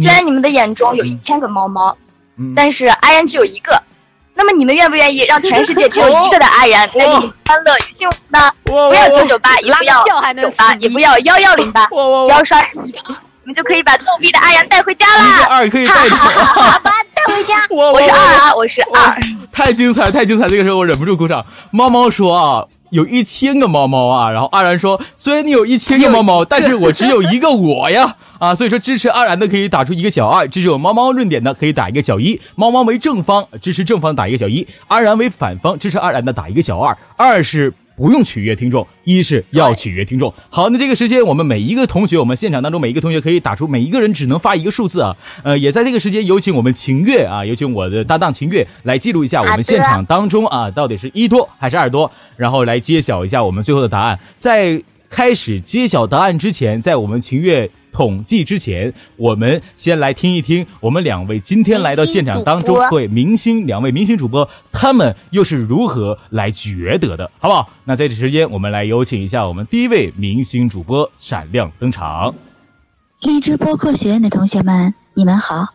[0.00, 1.98] 虽然你们的眼中有一千个猫猫。
[2.54, 3.82] 但是阿然只有一个，
[4.34, 8.38] 那么你们愿不愿意让全世界只有一个的阿然带给你欢乐与幸福呢？
[8.64, 13.02] 不要九九八，也不要九八，也不要幺幺零八，只要刷十秒，
[13.44, 15.46] 你们就可以把逗逼的阿然带回家啦！
[15.48, 17.54] 二可以带好吧，带回家。
[17.70, 19.16] 我是二啊，我是二。
[19.52, 20.46] 太精彩，太精彩！
[20.48, 21.46] 这个时候我忍不住鼓掌。
[21.70, 22.64] 猫猫说啊，
[22.96, 28.16] 有一千个猫猫啊，然后阿然说，虽然你有一千个猫猫，但是我只有一个我呀。
[28.40, 32.40] 啊，所以说支持阿然的可以打出一个小二，支持我猫猫论点的可以打一个小一。
[32.54, 36.96] 猫猫为正方，支持正方打一个小一；阿然为反方，支持阿然的打一个小二。
[37.16, 40.32] 二是不用取悦听众，一是要取悦听众。
[40.50, 45.16] 好，那这个时间我们每一个同学，我们现场当中每一个同学可以打出，每一个人只能发一个数字啊。
[45.42, 54.18] 呃，也在这个时间有请我们秦月啊，有请我的搭档秦月来记录一下我们现场当中啊到底是一多还是二多，然后来揭晓一下我们最后的答案。
[54.36, 57.70] 在开始揭晓答案之前，在我们秦月。
[57.96, 67.70] 统计之前，我们先来听一听我们两位今天来到现场当中，对明星两位明星主播，他们又是如何来觉得的，好不好？
[67.86, 72.34] 那在这时间，我们来有请一下我们第一位明星主播闪亮登场。
[73.22, 75.68] 荔枝播客学院的同学们，你们好，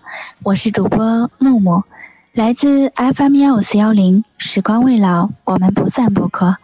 [0.44, 1.86] 我是主播木木，
[2.34, 6.58] 来自 FM 幺五四幺零，时光未老，我们不散播客。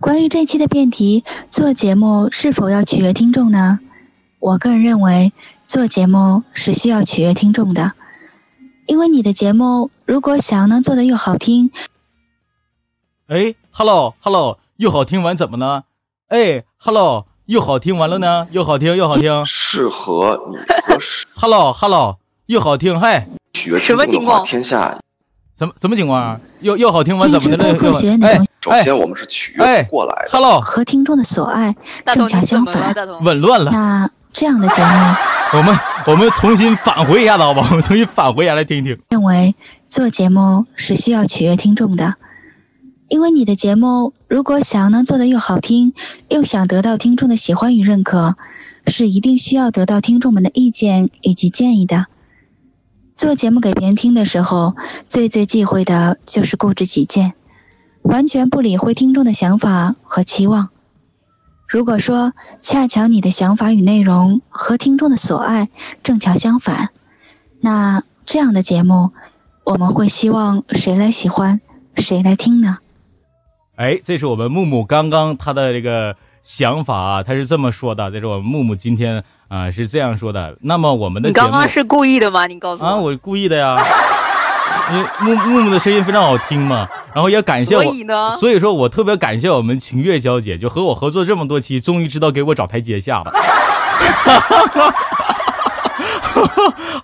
[0.00, 3.78] 关于这期的辩题，做节目是否要取悦听众呢？
[4.42, 5.32] 我个人认为，
[5.68, 7.92] 做节目是需要取悦听众的，
[8.86, 11.70] 因为你的节目如果想能做的又好听，
[13.28, 15.84] 哎，hello，hello，又好听完怎么呢？
[16.26, 18.48] 哎，hello，又好听完了呢？
[18.50, 21.24] 又好听又好听，适合你合适。
[21.38, 24.42] hello，hello，又好听，嗨，取悦什么情况？
[24.42, 24.98] 天下，
[25.56, 26.40] 什么什么情况啊？
[26.58, 27.78] 又又好听完怎么的了？
[28.26, 31.76] 哎，首先我们是取悦过来的，hello，和听众的所爱
[32.06, 33.70] 正恰相反，紊乱了。
[33.70, 34.10] 那。
[34.32, 34.88] 这样的节目，
[35.58, 37.66] 我们我们重新返回一下子好吧？
[37.70, 38.98] 我们重新返回一下 来听一听。
[39.10, 39.54] 认为
[39.88, 42.14] 做节目是需要取悦听众的，
[43.08, 45.92] 因为你的节目如果想能做的又好听，
[46.28, 48.36] 又想得到听众的喜欢与认可，
[48.86, 52.06] 是一定需要得到听众们的意见以及建议的。
[53.14, 54.74] 做节目给别人听的时候，
[55.06, 57.34] 最最忌讳的就是固执己见，
[58.00, 60.70] 完全不理会听众的想法和期望。
[61.72, 65.70] 如果说恰巧你的想法与内容和听众的所爱
[66.02, 66.90] 正巧相反，
[67.62, 69.12] 那这样的节目，
[69.64, 71.62] 我们会希望谁来喜欢，
[71.96, 72.76] 谁来听呢？
[73.76, 78.10] 哎，这是我们木木刚刚他的这个想法啊，他是这么说的。
[78.10, 80.58] 这是我们木木今天啊是这样说的。
[80.60, 82.46] 那么我们的你刚刚是故意的吗？
[82.46, 83.82] 你告诉我啊，我故意的呀。
[85.20, 87.82] 木木木的声音非常好听嘛，然后也感谢我，
[88.38, 93.32] 所以说我特别感谢我们晴月小姐，就和我合作这么多期，终于知道给我找台阶下了。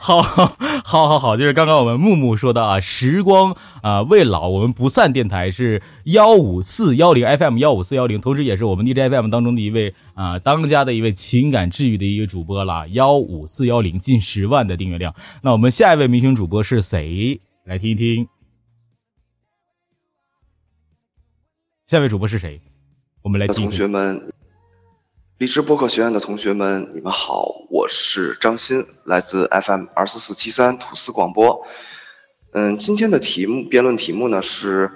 [0.00, 15.14] 好，好，好，好，就是刚刚我们木木说的啊，时光啊未老，我们不散电台是幺五四幺零 FM 幺五四幺零，同时也是我们 DJ FM 当中的一位啊当家的一位情感治愈的一个主播啦，幺五四幺零近十万的订阅量。
[15.42, 17.40] 那我们下一位明星主播是谁？
[17.68, 18.26] 来听一听，
[21.84, 22.62] 下位主播是谁？
[23.20, 23.56] 我们来听。
[23.56, 24.32] 同学们，
[25.36, 31.66] 荔枝播客学院的同学们，你们好，我是张鑫，来自 FM 二四四七三吐司广播。
[32.54, 34.92] 嗯，今天的题目辩论题目呢是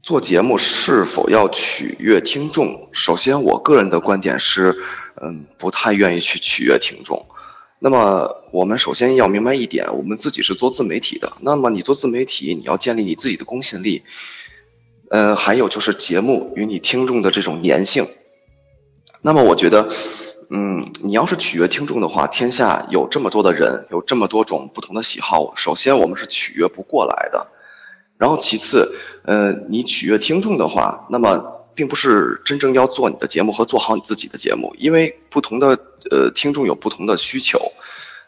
[0.00, 2.88] 做节目是否要取悦听众？
[2.92, 4.76] 首先，我个人的观点是，
[5.20, 7.26] 嗯，不太愿意去取悦听众。
[7.84, 11.34] 那么，我们首先要明白一点，我们自己是做自媒体的。
[11.40, 14.04] 那么，你做自媒体，你要建立你自己的公信力。
[15.10, 18.08] 呃，还有就是节目与你听众的这种粘性。
[19.20, 19.90] 那么，我觉得。
[20.48, 27.48] 嗯，你要是取悦听众的话，天下有这么多的人，有这么多种不同的喜好，首先我们是取悦不过来的。
[28.16, 35.78] 然后其次，呃，你取悦听众的话，那么并不是真正要做你的节目和做好你自己的节目，因为不同的
[36.10, 37.58] 呃听众有不同的需求。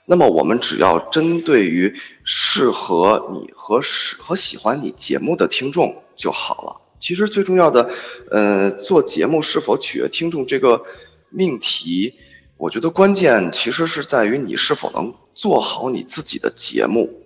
[0.05, 1.94] 那么我们只要针对于
[2.24, 6.76] 适合你和适和喜欢你节目的听众就好了。
[7.01, 7.90] 其实最重要的，
[8.30, 10.84] 呃，做节目是否取悦听众这个。
[11.28, 12.14] 命题，
[12.57, 17.24] 我觉得关键其实是在于你是否能做好你自己的节目。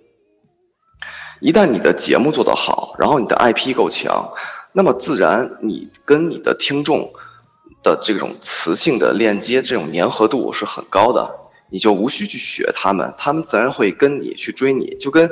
[1.39, 4.33] 一旦你的节目做得好，然后你的 IP 够强，
[4.73, 7.13] 那么自然你跟你的听众
[7.83, 11.31] 的这种磁性的链接，这种粘合度是很高的，
[11.71, 15.31] 你就无需去学他们，他们自然会跟你去追你，就跟。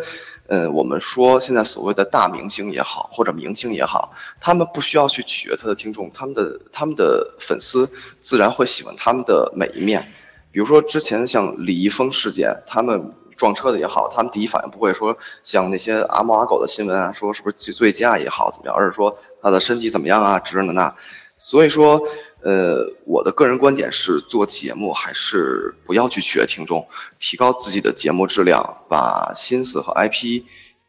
[0.51, 7.91] 呃，我们说现在所谓的大明星也好，或者明星也好，他们不需要去取悦他的听众，他们的他们的粉丝
[8.23, 10.11] 自然会喜欢他们的每一面。
[10.51, 20.95] 比如说之前像李易峰事件，他们撞车的也好，他们第一反应不会说像那些阿猫阿狗的新闻啊，说是不是醉驾也好怎么样，而是说他的身体怎么样啊，这的那。
[21.39, 22.07] 所以说。
[22.41, 26.87] 呃，我的个人观点是，做节目还是不要去取悦听众，
[27.19, 30.45] 提高自己的节目质量，把心思和 IP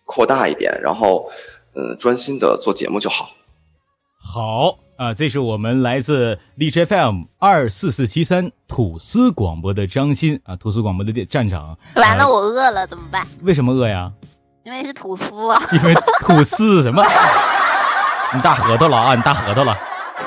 [0.06, 1.32] 扩大一点，然后，
[1.74, 3.32] 呃，专心的做节目就好。
[4.22, 11.78] 好啊，这是我们来自荔枝 FM 二四四七三吐司广播的张鑫啊，吐司广播的站长。
[11.96, 13.26] 完了，我饿了怎么办？
[13.42, 14.12] 为什么饿呀？
[14.66, 15.62] 因为是吐司啊。
[15.72, 17.04] 因为吐司什么？
[18.36, 19.16] 你大核桃了啊！
[19.16, 19.76] 你大核桃了。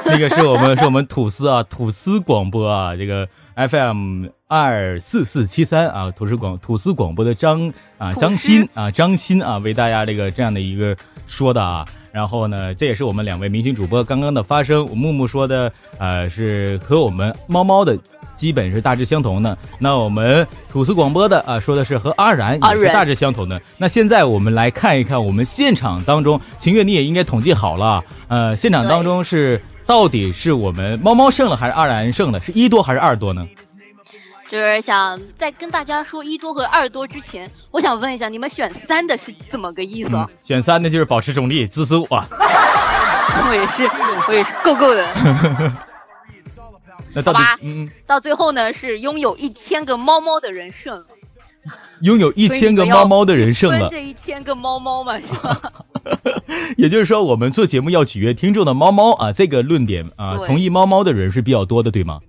[0.07, 17.99] 那个是我们 是我们吐司啊，吐司广播啊，这个 FM 二四四七三啊，吐司广吐司广播的张啊张鑫啊张鑫啊，为大家这个这样的一个说的啊，然后呢，这也是我们两位明星主播刚刚的发声，木木说的呃是和我们猫猫的。
[18.35, 19.57] 基本是大致相同的。
[19.79, 23.61] 那我们吐司广播的啊，说的是和阿然也是大致相同的。
[23.79, 28.03] 那现在我们来看一看，我们现场当中，秦月你也应该统计好了。
[28.27, 32.41] 呃，现场当中是到底是我们猫猫胜了，还是阿然胜了？
[32.41, 33.47] 是一多还是二多呢？
[34.53, 40.11] 就是想在跟大家说一多和二多之前，我想问一下，你们选三的是怎么个意思？
[40.45, 42.07] 选三的就是保持中立，支持我。
[43.49, 43.87] 我也是，
[44.29, 45.73] 我也是够够的。
[47.17, 51.07] 那到底，嗯，到最后呢，是拥有一千个猫猫的人胜了。
[52.03, 53.89] 拥有一千个猫猫的人胜了。
[53.89, 55.73] 这一千个猫猫嘛，是吧？
[56.77, 62.21] 也就是说，我们做节目要取悦听众的猫猫啊，这个论点啊，同意猫猫的人是比较多的，对吗？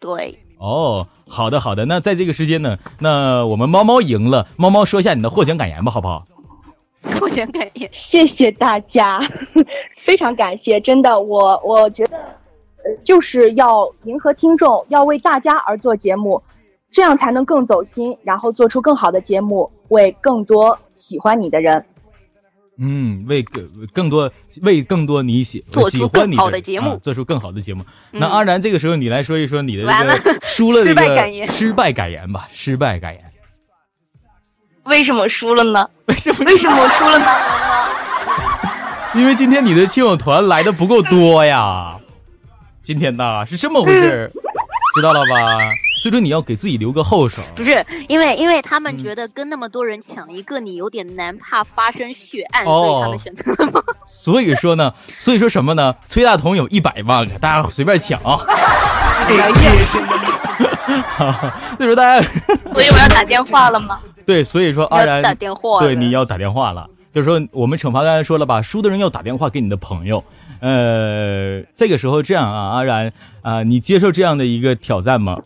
[0.00, 0.36] 对。
[0.58, 1.84] 哦，好的好的。
[1.86, 6.26] 那在这个时间呢，那我们猫猫赢了，猫猫说一下你的获奖感言吧，好不好？
[7.20, 9.20] 获奖感言，谢谢大家，
[10.04, 12.18] 非常感谢，真的，我我觉得。
[13.04, 16.42] 就是要迎合听众，要为大家而做节目，
[16.90, 21.84] 这样才能更走心，然后做出更好的节目，为更多喜欢你的人。
[22.78, 27.84] 嗯，为更更多为更多你喜喜欢你的节目，做出更好的节目。
[28.12, 29.88] 那阿然，这个时候你来说一说你的这
[30.22, 31.02] 个输了这个
[31.48, 33.24] 失败感言吧，失败感言。
[34.84, 35.88] 为什么输了呢？
[36.06, 37.26] 为什么为什么输了呢？
[39.14, 41.98] 因为今天你的亲友团来的不够多呀。
[42.80, 44.32] 今天呐是这么回事，
[44.94, 45.26] 知道了吧？
[45.98, 47.42] 所以说你要给自己留个后手。
[47.54, 53.82] 不是因为，因为他们觉得跟那么多人抢一个你有点难，怕发生血案，所以他们选择了吗。
[54.06, 55.94] 所以说呢，所以说什么呢？
[56.06, 58.18] 崔大同有一百万个，大家随便抢。
[59.28, 59.48] 哎呀，
[61.76, 62.22] 所以说大家，
[62.72, 64.00] 所以我要打电话了吗？
[64.24, 66.88] 对，所以说阿然打电话，对，你要打电话了。
[67.12, 70.22] 就是说我们惩罚刚才说了吧，输的人要打电话给你的朋友。
[70.60, 75.38] 呃，这个时候这样啊，阿然啊，你接受这样的一个挑战吗？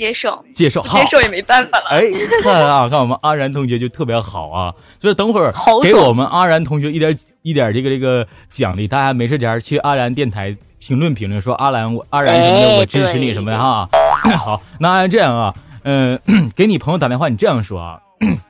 [0.00, 1.90] 接受，接受，接受也没办法了。
[1.90, 2.04] 哎，
[2.42, 13.86] 看啊， 看我们阿然同学就特别好啊，就是等会儿给我们阿然同学一点一点这个这个奖励，大家没事点去阿然电台评论评论，说阿然我阿然什么的，我支持你什么的哈。
[14.38, 16.18] 好，那阿然这样啊，嗯，
[16.56, 18.00] 给你朋友打电话，你这样说啊，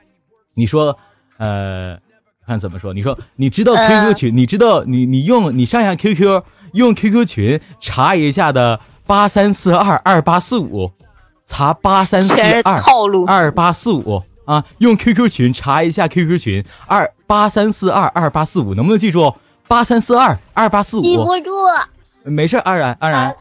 [0.55, 0.97] 你说，
[1.37, 1.97] 呃。
[2.47, 2.91] 看怎么说？
[2.93, 4.35] 你说你知道 QQ 群？
[4.35, 6.43] 你知道你你用你上下 QQ
[6.73, 10.91] 用 QQ 群查一下的八三四二二八四五，
[11.45, 12.33] 查八三四
[12.63, 12.81] 二
[13.27, 19.33] 二八四五啊啊，用 QQ 群查一下 QQ 群二八三四二二八四五，能不能记住？
[19.67, 21.01] 八三四二二八四五。
[21.01, 21.51] 记不住。
[22.23, 23.35] 没事，安然安然。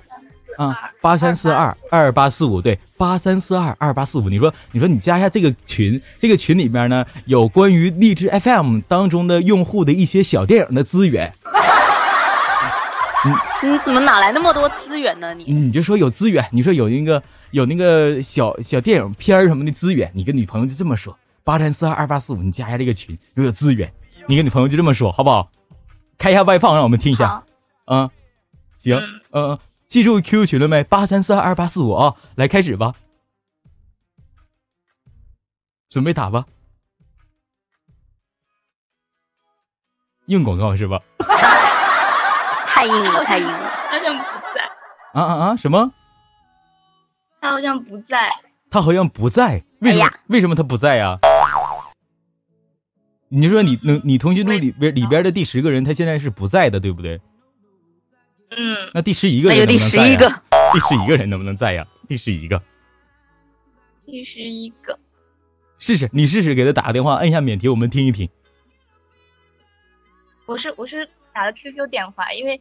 [0.56, 4.28] 啊，八三四二二八四五，对，八三四二二八四五。
[4.28, 11.32] 你说，你说你加一下这个群，这个群里面呢有关于荔枝 FM 当中的用户的一些小电影的资源。
[13.24, 13.32] 你
[13.72, 15.32] 你怎么哪来那么多资源呢？
[15.34, 23.92] 你你就说有资源，你说有那个有那个小小电影片什么的资源，你跟女朋友就这么说，八三四二二八四五，你加一下这个群，如果有资源，
[24.26, 25.50] 你跟女朋友就这么说，好不好？
[26.18, 27.44] 开一下外放，让我们听一下。
[27.86, 28.10] 嗯，
[28.74, 29.00] 行，
[29.32, 29.58] 嗯。
[29.86, 30.84] 记住 QQ 群了没？
[30.84, 32.14] 八三四二二八四五啊！
[32.36, 32.94] 来开始吧，
[35.88, 36.46] 准备打吧，
[40.26, 41.00] 硬广告是吧？
[42.68, 43.70] 太硬了，太硬了。
[45.12, 45.56] 啊啊啊！
[45.56, 45.92] 什么？
[47.40, 48.30] 他好像不在。
[48.70, 49.64] 他好像不在。
[49.80, 50.10] 为什么？
[50.28, 51.18] 为什么他不在呀？
[53.28, 57.20] 你说你能，你通讯录里边里边的第十个人，他现在是不在的，对不对？
[58.50, 60.28] 嗯，那第十一个人有第十一个，
[60.72, 61.86] 第十一个人能不能在呀？
[62.08, 62.60] 第十一个，
[64.04, 64.98] 第十一个，
[65.78, 68.28] 试试，你试试给他打个电话，摁一下免提，我们听一听。
[70.46, 72.60] 我是我是打的 QQ 电话，因为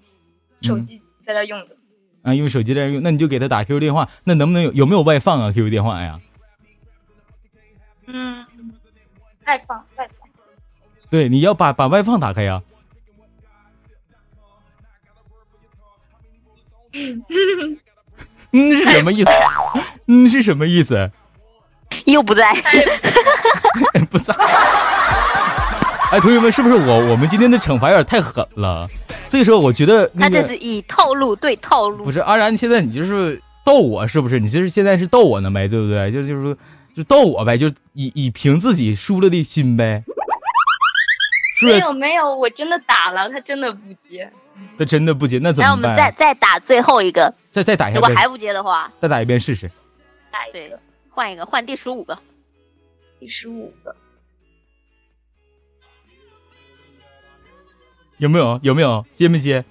[0.62, 1.76] 手机在这用的。
[2.24, 6.20] 啊，用手机在这用，那你就给他打 QQ 电话，那能不能有有没有外放啊？QQ 电话呀？
[8.08, 8.46] 嗯，
[9.46, 10.30] 外放外放。
[11.10, 12.62] 对，你要把把外放打开呀。
[18.52, 19.30] 嗯，是什么意思？
[20.08, 21.12] 嗯，是什么意思？
[22.06, 22.52] 又不在，
[24.10, 24.36] 不在。
[26.12, 28.88] 哎，同学们，是不是我我们今天的惩罚有点太狠了？
[29.30, 32.04] 这个时候，我觉得那这是以套路对套路。
[32.04, 34.40] 不是阿然，现在你就是逗我，是不是？
[34.40, 36.12] 你这是现在是逗我呢呗，对不对？
[36.12, 36.58] 就就是说，
[36.96, 40.04] 就逗我呗，就以以凭自己输了的心呗。
[41.62, 44.32] 没有没有，我真的打了，他真的不接。
[44.80, 45.82] 他真的不接，那怎么办？
[45.82, 48.00] 那我们再再打最后一个，再再打一下。
[48.00, 49.70] 如果还不接的话，再打一遍试试。
[50.32, 50.80] 打一个，
[51.12, 52.18] 换一个，换第十五个。
[53.20, 53.96] 第十五个。
[58.20, 58.60] 有没有？
[58.62, 59.06] 有没有？
[59.14, 59.66] 接没接？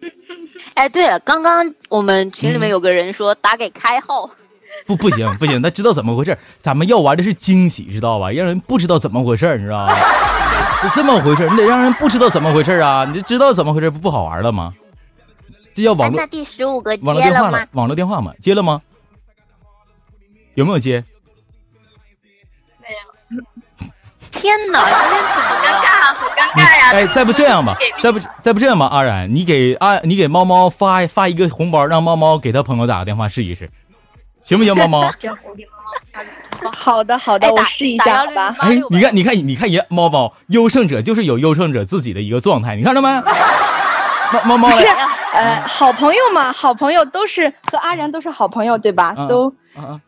[0.74, 4.30] 哎，对了，刚刚我们群里面有个人说打给开号。
[4.86, 6.36] 不，不行，不行，他知道怎么回事。
[6.58, 8.30] 咱们要玩的是惊喜，知道吧？
[8.30, 9.94] 让人不知道怎么回事，你知道吗？
[10.82, 13.04] 是这么回事，你得让人不知道怎么回事啊！
[13.04, 14.74] 你就知道怎么回事，不不好玩了吗？
[15.74, 16.16] 这叫网络。
[16.16, 17.66] 那第十五个接了吗？
[17.72, 18.34] 网络电话嘛？
[18.40, 18.82] 接了吗？
[20.54, 21.04] 有没有接？
[22.80, 23.44] 没有。
[24.30, 24.80] 天哪！
[24.80, 25.61] 好尴尬，好
[26.36, 26.90] 尴尬呀！
[26.92, 33.70] 哎，再不这样吧，再不再不这样吧，阿然，你给阿你给猫猫发发一个红包，让猫猫给他朋友打个电话试一试，
[34.42, 35.10] 行不行，猫猫？
[35.18, 36.70] 行，我给猫猫。
[36.76, 38.54] 好的，好的，我试一下吧。
[38.60, 43.08] 哎，你看，你看，你看，爷猫猫优胜者就是有优胜者自己的一个状态，你看到没？
[44.32, 44.86] 猫猫猫是
[45.34, 49.14] 呃，好朋友嘛，好朋友都是和阿然都是好朋友，对吧？
[49.28, 49.52] 都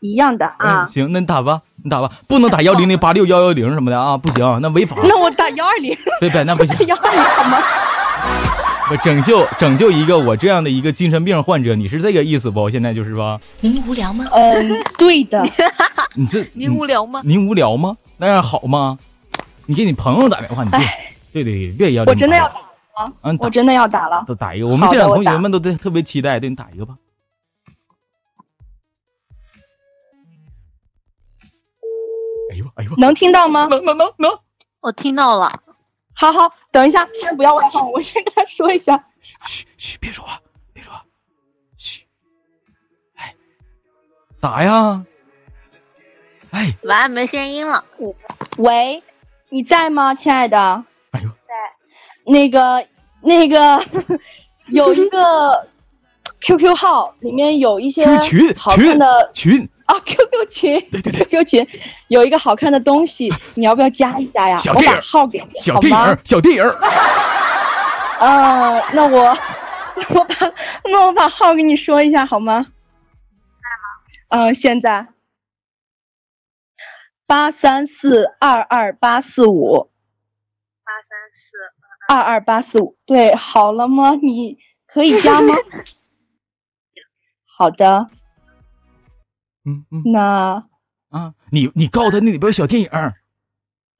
[0.00, 0.86] 一样的啊。
[0.86, 4.96] 行，那你打吧，你打吧，不能打幺零零八六幺幺零什么的啊，不行，那违法。
[5.04, 5.96] 那我打幺二零。
[6.20, 6.74] 对对，那不行。
[6.86, 7.58] 幺二零好吗？
[9.02, 12.68] 拯救拯救一个我这样的一个精神病患者，你是这个意思不？
[12.68, 13.40] 现在就是吧？
[13.60, 14.26] 您无聊吗？
[14.32, 15.42] 嗯，对的。
[16.14, 17.22] 你这您无聊吗？
[17.24, 17.96] 您无聊吗？
[18.18, 18.98] 那样好吗？
[19.66, 20.78] 你给你朋友打电话，你别
[21.32, 22.04] 对对对，别要。
[22.04, 22.54] 我真的要打
[23.04, 24.22] 了，嗯，我真的要打了。
[24.28, 26.94] 都打一个，我们现场同学们都特特别期待，对你打一个吧。
[32.74, 33.66] 哎呦能听到吗？
[33.70, 34.38] 能能能能，
[34.80, 35.52] 我听到了。
[36.14, 38.96] 好好，等一下，先不要外放，我先跟他说一下。
[39.20, 40.40] 嘘嘘嘘，别说话，
[40.72, 41.04] 别说话。
[41.76, 42.04] 嘘，
[43.16, 43.34] 哎，
[44.40, 45.04] 打呀！
[46.50, 47.84] 哎，完，没声音了。
[48.58, 49.02] 喂，
[49.48, 50.84] 你在吗，亲爱的？
[51.10, 51.54] 哎呦，在。
[52.26, 52.86] 那个，
[53.20, 53.84] 那个，
[54.68, 55.68] 有一个
[56.40, 58.06] QQ 号，里面有一些
[58.56, 59.68] 好看的群。
[59.94, 61.68] 啊，QQ 群，对对对，QQ 群
[62.08, 64.56] 有一个好看的东西，你要不要加一下呀？
[64.56, 66.64] 小电影，号给你，小电影，小电影。
[68.18, 69.28] 啊，那我，
[70.10, 70.34] 我把，
[70.90, 72.66] 那我把号给你说一下好吗？
[74.30, 74.46] 在吗？
[74.46, 75.06] 嗯，现在。
[77.26, 79.90] 八三四二二八四五。
[80.84, 84.14] 八三四二二八四五，对，好了吗？
[84.22, 85.54] 你可以加吗？
[87.56, 88.10] 好的。
[89.64, 90.64] 嗯嗯，那
[91.10, 92.88] 啊，你你告诉他那里边有小电影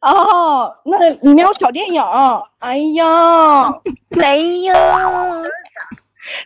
[0.00, 2.02] 哦，那里面有小电影。
[2.58, 3.70] 哎呀，
[4.10, 4.74] 没有，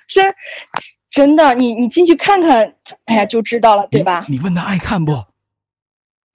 [0.07, 0.35] 真
[1.11, 2.75] 真的，你你进去看看，
[3.07, 4.25] 哎呀，就知道了，对吧？
[4.29, 5.25] 你问他爱看不？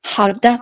[0.05, 0.59] 好的，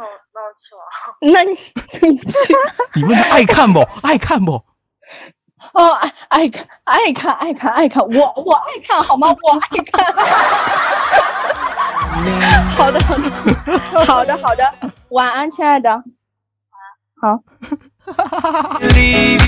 [1.21, 2.53] 那那你去
[2.93, 3.79] 你问他爱看不？
[4.03, 4.51] 爱看不？
[5.73, 9.29] 哦，爱爱看，爱看，爱看，爱看，我我爱看，好吗？
[9.29, 10.13] 我爱看。
[12.75, 13.31] 好的，好的，
[14.05, 14.63] 好的，好的，
[15.09, 16.03] 晚安，亲爱的。
[17.21, 17.39] 好。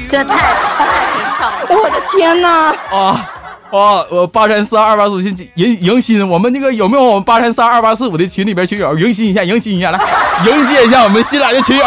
[0.10, 2.70] 这太太平常了，我的天哪！
[2.92, 3.30] 啊
[3.72, 4.06] 啊！
[4.12, 9.44] 我八三四二八四五迎迎新，我们那个有没有我们八三四二八四五的群里边群友迎新一下？
[9.44, 10.00] 迎新一下，来
[10.46, 11.84] 迎接一下我们新来的群友，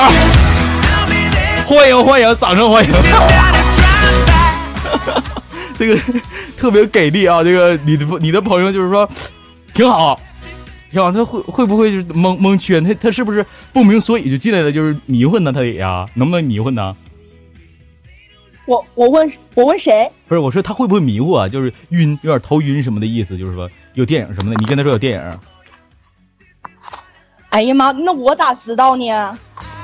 [1.66, 2.90] 欢迎欢迎，掌声欢迎！
[5.78, 5.96] 这个
[6.58, 7.44] 特别给力啊！
[7.44, 9.08] 这个你的你的朋友就是说
[9.72, 10.18] 挺好，
[10.90, 11.10] 挺好。
[11.12, 12.82] 他会会不会就是蒙蒙圈？
[12.82, 14.70] 他他是不是不明所以就进来了？
[14.72, 15.52] 就是迷混呢？
[15.52, 16.96] 他也呀，能不能迷混呢？
[18.66, 20.10] 我我问我问谁？
[20.26, 21.48] 不是我说他会不会迷糊啊？
[21.48, 24.56] 就是晕，有点头晕什么的意思，就是说有电影什么的。
[24.58, 25.38] 你跟他说有电影。
[27.50, 29.08] 哎呀妈，那我咋知道呢？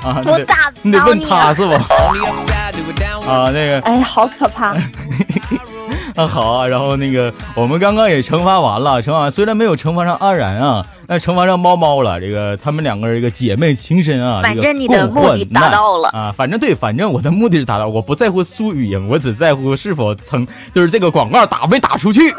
[0.03, 1.85] 啊，我咋知道你得问他是吧？
[3.25, 4.75] 啊，那个，哎，好可怕。
[6.15, 12.19] 啊好啊，然后那个我们刚刚也惩罚完了，惩罚虽然没有惩罚上安然啊，但惩罚上猫猫了。
[12.19, 22.31] 这个他们两个这个姐妹情深啊，反正你的目的达到了啊，反正对，反正我的目的是达到，我不在乎苏语音，我只在乎是否曾就是这个广告打没打出去。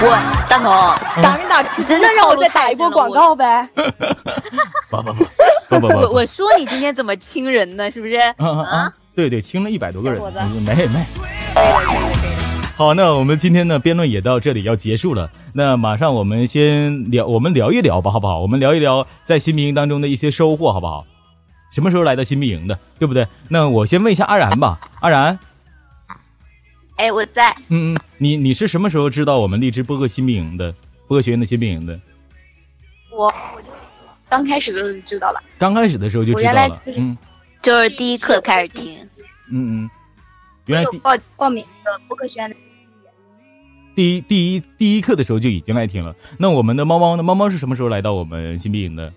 [0.00, 0.18] 我
[0.48, 1.94] 大同打没打出去？
[1.94, 3.66] 那让我再打一波广告呗。
[4.90, 5.24] 不不不
[5.68, 7.90] 不不不，我我说你今天怎么亲人呢？
[7.90, 8.16] 是不是？
[8.16, 10.20] 啊，对对，亲了一百多个人，
[10.66, 12.13] 没没。
[12.76, 15.30] 好，那我们今天的辩论也到这里要结束了。
[15.52, 18.40] 那马上我们先聊，我们聊一聊吧，好不好？
[18.40, 21.06] 我们聊一聊在新兵营当中的一些收获，好不好？
[21.72, 23.28] 什么时候来到新兵营的，对不对？
[23.48, 25.38] 那我先问一下阿然吧，阿然。
[26.96, 27.52] 哎，我在。
[27.68, 30.74] 嗯嗯，你你是什么时候知道我们荔枝播客新兵营的，
[31.06, 32.00] 播客学院的新兵营的？
[33.12, 33.68] 我我就
[34.28, 35.40] 刚开始的时候就知道了。
[35.58, 37.16] 刚开始的时候就知道了，嗯，
[37.62, 38.98] 就是第一课开始听。
[39.48, 39.90] 嗯嗯。
[40.66, 42.56] 原来报报名的播客学院的
[43.94, 46.14] 第一第一第一课的时候就已经来听了。
[46.38, 47.22] 那我们的猫猫呢？
[47.22, 49.12] 猫猫是什么时候来到我们新兵营的？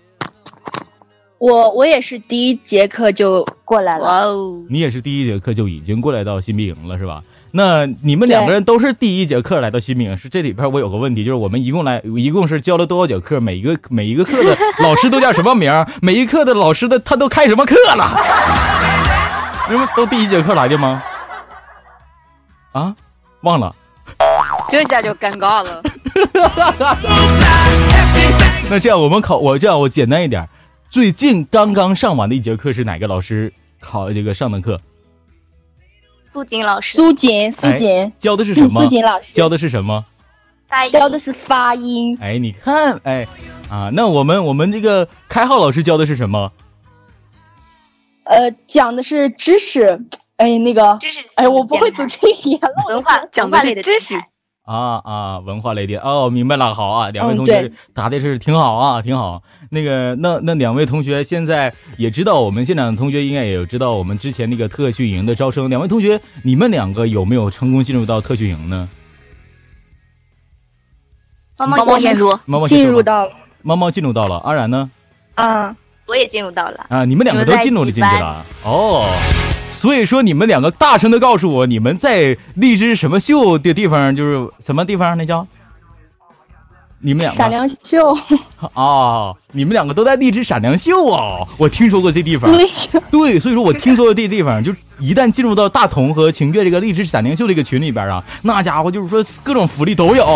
[1.38, 4.04] 我我也是第一节课就过来了。
[4.04, 4.64] 哇哦！
[4.68, 7.22] 你也是第一节课就已经过来到新兵营了，是吧？
[7.50, 13.40] 那你们两个人都是第一节课来到新兵营，是这里边我有个问题，就是我们一共来一共是教了多少节课？
[13.40, 15.72] 每一个每一个课的 老师都叫什么名？
[16.02, 18.04] 每一课的老师的他都开什么课了？
[19.70, 21.02] 你们都第一节课来的吗？
[22.78, 22.94] 啊，
[23.42, 23.74] 忘了，
[24.70, 25.82] 这下就尴尬了。
[28.70, 30.48] 那这样我们考我这样我简单一点，
[30.88, 34.80] 最近刚刚上完的一节课是哪个老师考这个上的课？
[36.32, 36.96] 苏锦老师。
[36.98, 38.82] 苏锦，苏锦教的是什么？
[38.84, 40.04] 苏锦老师教的是什么？
[40.68, 40.92] 发音。
[40.92, 42.16] 教的是发音。
[42.20, 43.26] 哎，你看，哎，
[43.68, 46.52] 啊，那我们我们这个开号老师教的是什么？
[48.24, 50.00] 呃，讲的是知识。
[50.38, 50.98] 哎，那个
[51.34, 52.84] 哎，我不会组织语言了。
[52.88, 54.14] 文化讲的是知识
[54.64, 59.42] 啊啊，文化类的哦，明白了，好啊，两位同学答的是挺好啊，挺好。
[59.70, 65.68] 那个，那那两位同学现在也知道，我们现场的同学应该也有知道我们之前那个特训营的招生。
[65.68, 68.88] 两位同学，你们两个有没有成功进入到特训营呢？
[71.58, 73.32] 猫猫进入，猫猫进入到了，
[73.62, 74.88] 猫猫进入到了，阿然呢？
[75.34, 75.74] 啊，
[76.06, 79.10] 我也进入到了啊，你们两个都进入了进去了哦。
[79.72, 85.16] 所以说，你们两个大声的告诉我，你们在荔枝什么秀的地方，就是什么地方？
[85.16, 85.46] 那叫
[87.00, 88.12] 你们两个闪亮秀
[88.74, 89.32] 啊！
[89.52, 91.46] 你们两个都在荔枝闪亮秀啊！
[91.56, 92.50] 我听说过这地方，
[93.08, 100.26] 对，所以说我听说过这地方，就一旦进入到大同和晴月这个荔枝闪亮秀这个群里边啊，那家伙就是说各种福利都有。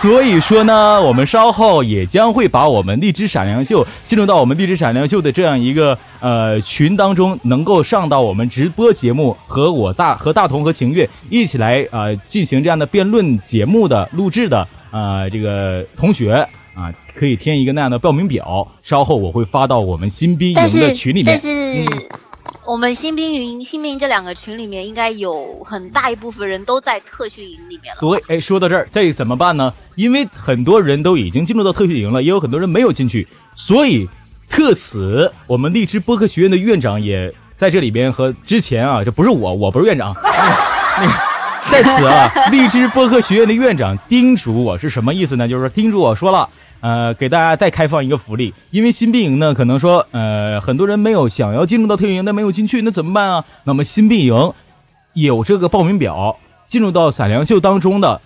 [0.00, 21.26] 所以说呢，我们稍后也将会把我们荔枝闪亮秀进入到我们荔枝闪亮秀的这样一个呃群当中，能够上到我们直播节目和我大和大同和晴月一起来呃进行这样的辩论节目的录制的呃这个同学啊，可以填一个那样的报名表，稍后我会发到我们新兵营的群里面。
[21.26, 21.84] 但是
[22.66, 28.00] 我们新兵营、新兵营这两个群里面，应该有很大一部分人都在特训营里面了。
[28.00, 29.72] 对，哎，说到这儿，这怎么办呢？
[29.94, 34.08] 因为很多人都已经进入到特训营了，也有很多人没有进去，所以
[34.48, 41.12] 特此，我们荔枝播客学院的院长也在这里边和之前啊，这不是我，我不是院长，那个
[41.70, 45.46] 在此啊， 荔枝播客学院的院长叮嘱我是什么意思呢？
[45.46, 46.48] 就是说叮嘱我说了。
[46.80, 53.44] 呃，给大家再开放一个福利，因为新兵营呢，可能说，呃，很多人没有想要进入到特训营，但没有进去，那怎么办啊？
[53.64, 54.52] 那么新兵营
[55.14, 58.20] 有这个报名表，进入到闪亮秀当中的，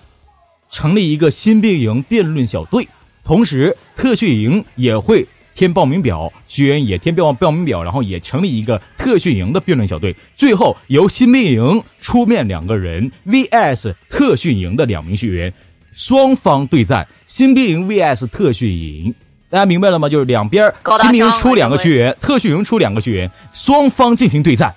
[0.70, 2.88] 成立一个新兵营辩论小队，
[3.24, 10.14] 同时特训营也会填报名表，学员也填报报名表，然后也成立一个特训营的辩论小队。
[10.34, 15.52] 最后由新兵营出面两个人 vs 特训营的两名学员，
[15.92, 17.06] 双方对战。
[17.26, 19.14] 新兵营 vs 特训营，
[19.48, 20.08] 大家明白了吗？
[20.08, 24.74] 就是两边新兵营出两个学员，特训营出两个学员，双方进行对战。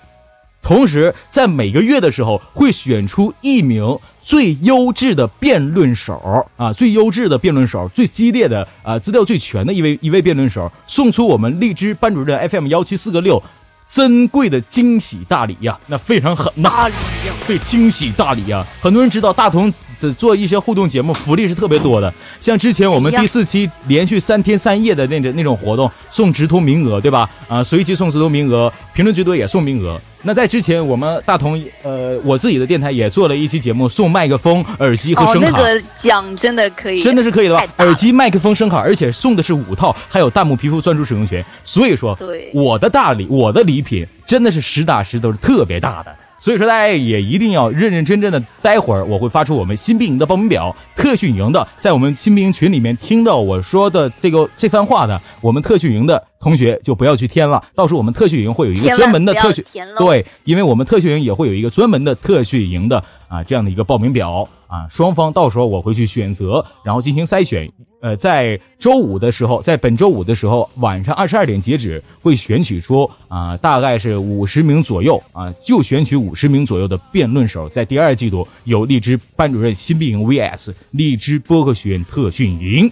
[0.61, 13.41] 同时，在每个月的时候会选出一名最优质的辩论手啊，最优质的辩论手，最激烈的啊，资料最全的一位一位辩论手，送出我们荔枝班主任 FM 幺七四个六
[13.85, 16.69] 珍贵的惊喜大礼呀，那非常狠呐！
[16.69, 16.93] 大礼
[17.27, 18.65] 呀，对，惊喜大礼呀！
[18.79, 19.69] 很多人知道大同
[20.11, 27.29] 做一些互动节目，福利是特别多的，像之前我们第四期连续三天三夜的那种那种活动，送直通名额，对吧？
[27.47, 30.01] 啊，随机送直通名额，评论最多也送名额。
[30.25, 35.49] 那在之前，我们大同呃，我自己的电台也做了一期节目，送麦克风、耳机和声卡。
[35.51, 37.65] 那个奖真的可以，真的是可以的吧？
[37.79, 41.43] 耳机、麦克风、声卡，而且送的是五套，还有弹幕皮肤专属使用权。
[41.61, 46.15] 所以说，对我的大礼，我的礼品真的是实打实都是特别大的。
[46.43, 48.43] 所以说，大家也一定要认认真真的。
[48.61, 57.63] 待会儿我会发出我们新兵营的报名表，特训营的，在我们新兵营群里面听到我说的这个这番话的，我们特训营的同学就不要去填了。
[57.73, 59.63] 到时候我们特训营会有一个专门的特训，
[59.97, 63.01] 对，因为我们特训营也会有一个专门的特训营的
[63.33, 67.67] 啊这样的一个报名表啊，双方到时候我会去选择，然后进行筛选。
[67.99, 82.91] 呃，在周五的时候，在本周五的时候晚上二十二点截止，会选取出啊，大概是五十名左右啊，就选取五十名左右的辩论手，在第二季度有荔枝班主任新兵营 vs 荔枝播客学院特训营，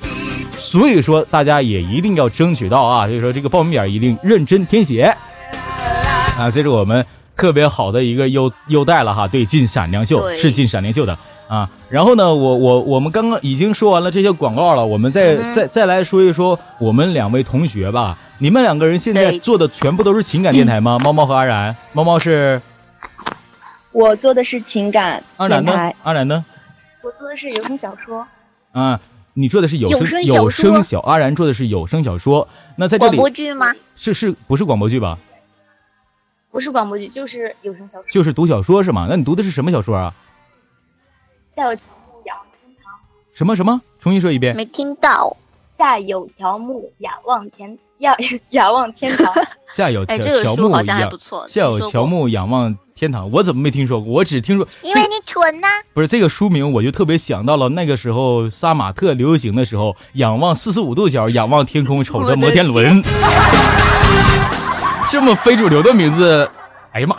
[0.55, 5.13] 所以说大家也一定要争取到啊，所以说这个报名表一定认真填写
[6.37, 7.05] 啊，接着我们
[7.41, 11.17] 特别好的一个优优待了哈，对，进闪亮秀是进闪亮秀的。
[11.47, 18.15] 啊，然后呢，我我我们刚刚已经说完了这些广告了，我们再再再来说一说我们两位同学吧。
[18.37, 20.99] 你们两个人现在做的全部都是情感电台吗？
[20.99, 22.61] 猫猫和阿然，猫猫是，
[23.91, 25.91] 我做的是情感阿然呢？
[26.03, 26.45] 阿然呢？
[27.03, 28.25] 我做的是有声小说。
[28.71, 28.99] 啊，
[29.33, 32.47] 你做的是有声有声小，阿然做的是有声小说。
[32.77, 33.65] 那在这里广播剧吗？
[33.95, 35.17] 是是不是广播剧吧？
[36.51, 38.05] 不是广播剧，就是有声小说。
[38.09, 39.07] 就是读小说是吗？
[39.09, 40.13] 那你读的是什么小说啊？
[41.55, 42.93] 下有乔木仰望天堂，
[43.33, 43.81] 什么什么？
[43.99, 44.55] 重新说一遍。
[44.55, 45.35] 没听到。
[45.77, 48.15] 下有乔木仰望天，仰
[48.51, 49.33] 仰望天堂。
[49.67, 51.47] 下有哎，这个书好像还不错。
[51.47, 54.13] 下有乔木仰望天堂，我怎么没听说过？
[54.13, 54.67] 我只听说。
[54.83, 55.67] 因为你蠢呐。
[55.93, 63.01] 不是这个书名，我就特别想到了那个时候杀马特流行的时候，仰望四十五度角，仰望天空，瞅着摩天轮。
[65.11, 66.49] 这么非主流的名字，
[66.93, 67.17] 哎呀妈！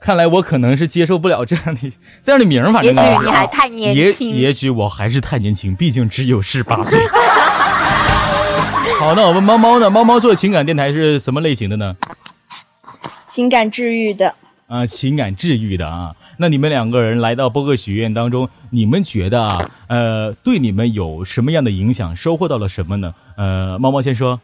[0.00, 1.92] 看来我可能是接受不了这样的
[2.22, 6.98] 这样的名儿，反正也许你还太年轻，也许我还是太年轻，毕竟只有十八岁。
[8.98, 9.90] 好，那我们猫猫呢？
[9.90, 11.94] 猫猫做情感电台是什么类型的呢？
[13.28, 14.34] 情感治愈的
[14.68, 16.14] 啊，情感治愈的啊。
[16.38, 19.58] 那你们两个人来到播客学院当中，你们觉得啊，
[19.88, 22.16] 呃，对你们有什么样的影响？
[22.16, 23.12] 收获到了什么呢？
[23.36, 24.40] 呃，猫猫先说。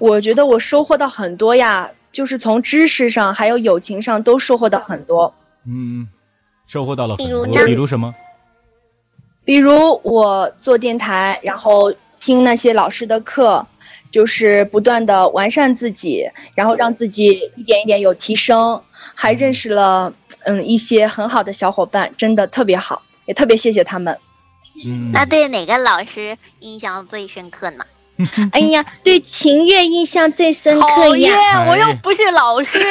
[0.00, 1.90] 我觉得我收获到很多呀。
[2.12, 5.32] 就是从知识上还有友情上都收获到很多。
[5.66, 6.06] 嗯，
[6.66, 7.64] 收获到了很多。
[7.64, 8.14] 比如什么？
[9.46, 11.90] 比如我做电台，然后
[12.20, 13.66] 听那些老师的课，
[14.10, 18.82] 就是不断的完善自己，然后让自己一点一点有提升，
[19.14, 24.18] 还认识了嗯一些很好的小伙伴，真的特别好，也特别谢谢他们。
[24.84, 27.86] 嗯，那对哪个老师印象最深刻呢？
[28.52, 31.64] 哎呀，对秦月印象最深刻呀！
[31.68, 32.78] 我又不是老师。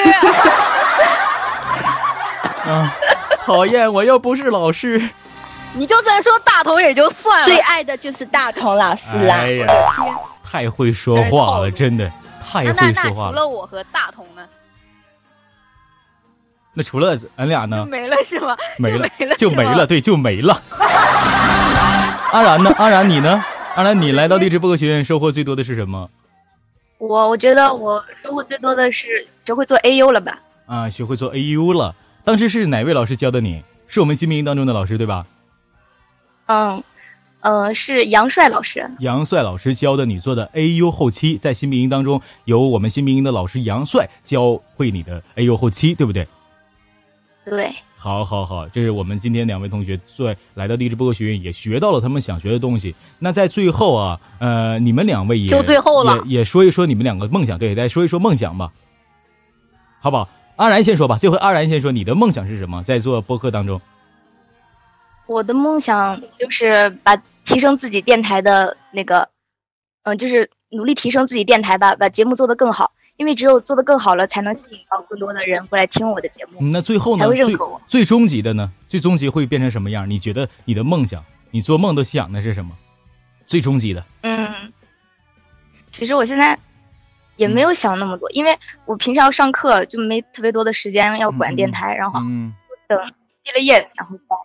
[2.65, 2.95] 啊，
[3.45, 3.91] 讨厌！
[3.91, 5.09] 我又不是老师。
[5.73, 9.35] 你就算说大同也就算了，最爱的就是大同老师啦！
[9.35, 9.67] 哎呀，
[10.43, 12.11] 太会说话了，真的
[12.41, 12.93] 太会说话了。
[12.95, 14.45] 那那除了我和大同呢？
[16.73, 17.85] 那除了俺俩呢？
[17.85, 18.55] 没了是吗？
[18.77, 19.07] 没了，
[19.37, 20.61] 就没了，对，就没了。
[22.31, 22.73] 阿然呢？
[22.77, 23.43] 阿然你呢？
[23.81, 26.07] 阿兰，你来到励志播客学院收获最多的是什么？
[26.99, 30.39] 我我觉得我收获最多的是学会做 AU 了吧？
[30.67, 31.95] 啊，学会做 AU 了。
[32.23, 33.63] 当时是哪位老师教的你？
[33.87, 35.25] 是我们新兵营当中的老师对吧？
[36.45, 36.83] 嗯，
[37.39, 38.87] 呃，是杨帅老师。
[38.99, 46.27] 杨帅老师教的你做的 AU 后期，在新兵营当中由我们新兵营的老师杨帅教会你的 AU 后期，对不对？
[47.45, 47.73] 对。
[48.03, 52.95] 好，好，好，这是我们今天两位同学在来到励志播客学院也学到了他们想学的东西。
[53.19, 58.71] 那在最后啊，呃，你们两位也就最后了，也也说一说你们两个梦想，对，再说一说梦想吧，
[59.99, 60.27] 好不好？
[60.55, 62.81] 阿然先说吧，这回阿然先说你的梦想是什么？
[62.81, 63.79] 在做播客当中，
[65.27, 69.29] 我的梦想就是把提升自己电台的那个，
[70.05, 72.93] 嗯，就是努力提升自己电台吧，把节目做得更好。
[73.21, 76.59] 因为只有做的更好了，才能吸引到更多的人过来听我的节目。
[76.59, 77.19] 那最后呢？
[77.19, 77.79] 才会认可我。
[77.87, 78.71] 最终极的呢？
[78.87, 80.09] 最终极会变成什么样？
[80.09, 82.75] 你觉得你的梦想，你做梦都想的是什么？
[83.45, 84.03] 最终极的。
[84.23, 84.73] 嗯，
[85.91, 86.57] 其实我现在
[87.35, 92.19] 也没有想那么多，因为我平常要上课，就没特别多的时间要管电台，然后
[92.87, 92.97] 等
[93.43, 94.35] 毕了业，然后再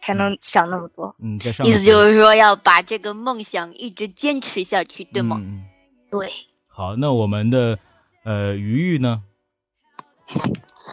[0.00, 1.14] 才能想那么多。
[1.18, 5.42] 嗯，意思就是说要把这个梦想一直坚持下去，对吗？
[6.10, 6.32] 对。
[6.76, 7.78] 好，那我们的
[8.22, 9.22] 呃鱼鱼呢？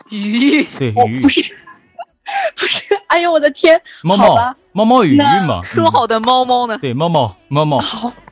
[0.09, 1.41] 鱼鱼对鱼鱼不是
[2.55, 3.81] 不是，哎呦我的天！
[4.01, 6.77] 猫猫猫猫鱼鱼嘛，说好的猫猫呢？
[6.77, 7.81] 对猫猫猫猫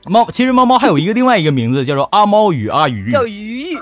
[0.06, 3.78] 猫，其实猫猫还有一个另外一个名字叫做阿猫与阿鱼，叫鱼鱼。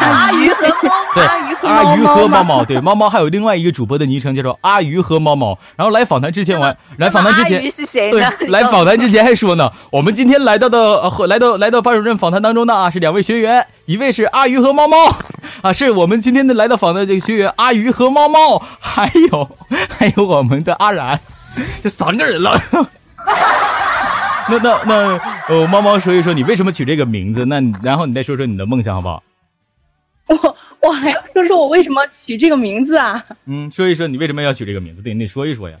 [0.00, 1.24] 阿鱼和猫，对
[1.70, 5.58] 阿鱼和猫猫，对猫猫还有另外一个主播的昵称叫做阿鱼和猫猫。
[5.76, 8.28] 然后来访谈之前，我来访谈之前是谁呢？
[8.48, 14.96] 来访谈之前还说呢，我们今天来到的呃来到来到班主任访谈当中的啊是两位学员，一位是阿鱼和猫猫
[15.62, 19.50] 啊，是我们今天的来到访的这个学员阿鱼和猫猫，还有
[19.98, 21.18] 还有我们的阿然，
[21.82, 22.60] 这三个人了。
[24.50, 27.44] 那那那呃，猫猫说一说你为什么取这个名字？
[27.44, 29.22] 那然后你再说说你的梦想好不好？
[30.42, 33.24] 我我还要说说我为什么取这个名字啊？
[33.46, 35.02] 嗯，说一说你为什么要取这个名字？
[35.02, 35.76] 对你得说一说呀。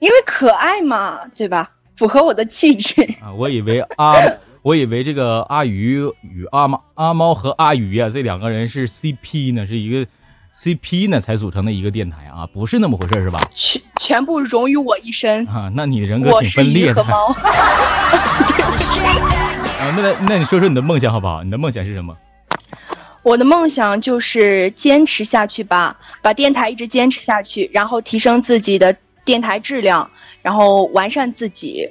[0.00, 1.70] 因为可爱嘛，对吧？
[1.96, 3.32] 符合我的气质啊。
[3.32, 4.14] 我以为阿，
[4.62, 10.06] 我以为这个阿鱼与阿猫阿猫和阿鱼啊，这两个人是 CP 呢，是一个
[10.52, 13.40] CP 呢才组成的一个电台啊，不是那么回事是吧？
[13.54, 15.70] 全全部融于我一身啊！
[15.74, 17.04] 那你人格挺分裂的。
[17.04, 17.28] 猫。
[19.80, 21.42] 啊，那那你说说你的梦想好不好？
[21.44, 22.16] 你的梦想是什么？
[23.24, 28.94] 我的梦想就是坚持下去吧，把电台一直坚持下去，然后提升自己的
[29.24, 30.08] 电台质量，
[30.42, 31.88] 然后完善自己，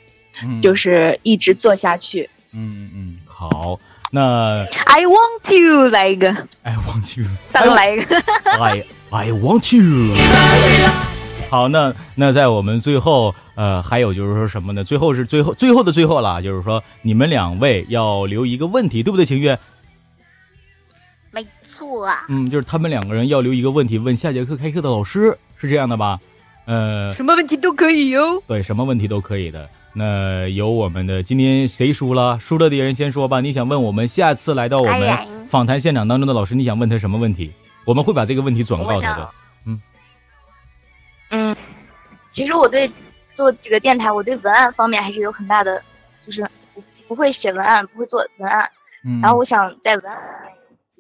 [0.61, 2.29] 就是一直做下去。
[2.51, 3.79] 嗯嗯，好，
[4.11, 6.29] 那 I want to 来一个
[6.61, 8.15] ，I want you 再来一个
[8.61, 10.15] ，I I want you。
[11.49, 14.84] 好，那那在我们最后，呃，还有就是说什么呢？
[14.84, 19.25] 最后是最后最后的最后了，就是说你们两位要留一个问题，对不对？
[19.25, 19.57] 晴月。
[22.29, 26.19] 嗯，就是他们两个人要留一个问题问下节课开课的老师，是这样的吧？
[26.65, 28.41] 呃，什么问题都可以哟。
[28.47, 29.69] 对，什么问题都可以的。
[29.93, 32.39] 那由我们的今天谁输了？
[32.39, 33.41] 输了的人先说吧。
[33.41, 37.51] 你想问我们下次来到我们访谈现场当中的老师，你想问他什么问题？
[37.86, 39.29] 我们会把这个问题转告他的。
[39.65, 39.81] 嗯
[41.29, 41.55] 嗯，
[42.31, 42.89] 其实我对
[43.34, 45.84] 做这个电台，我对文案方面还是有很大的，
[46.21, 46.49] 就是
[47.07, 48.69] 不会写文案，不会做文案。
[49.03, 49.19] 嗯。
[49.21, 50.17] 然后我想在文案。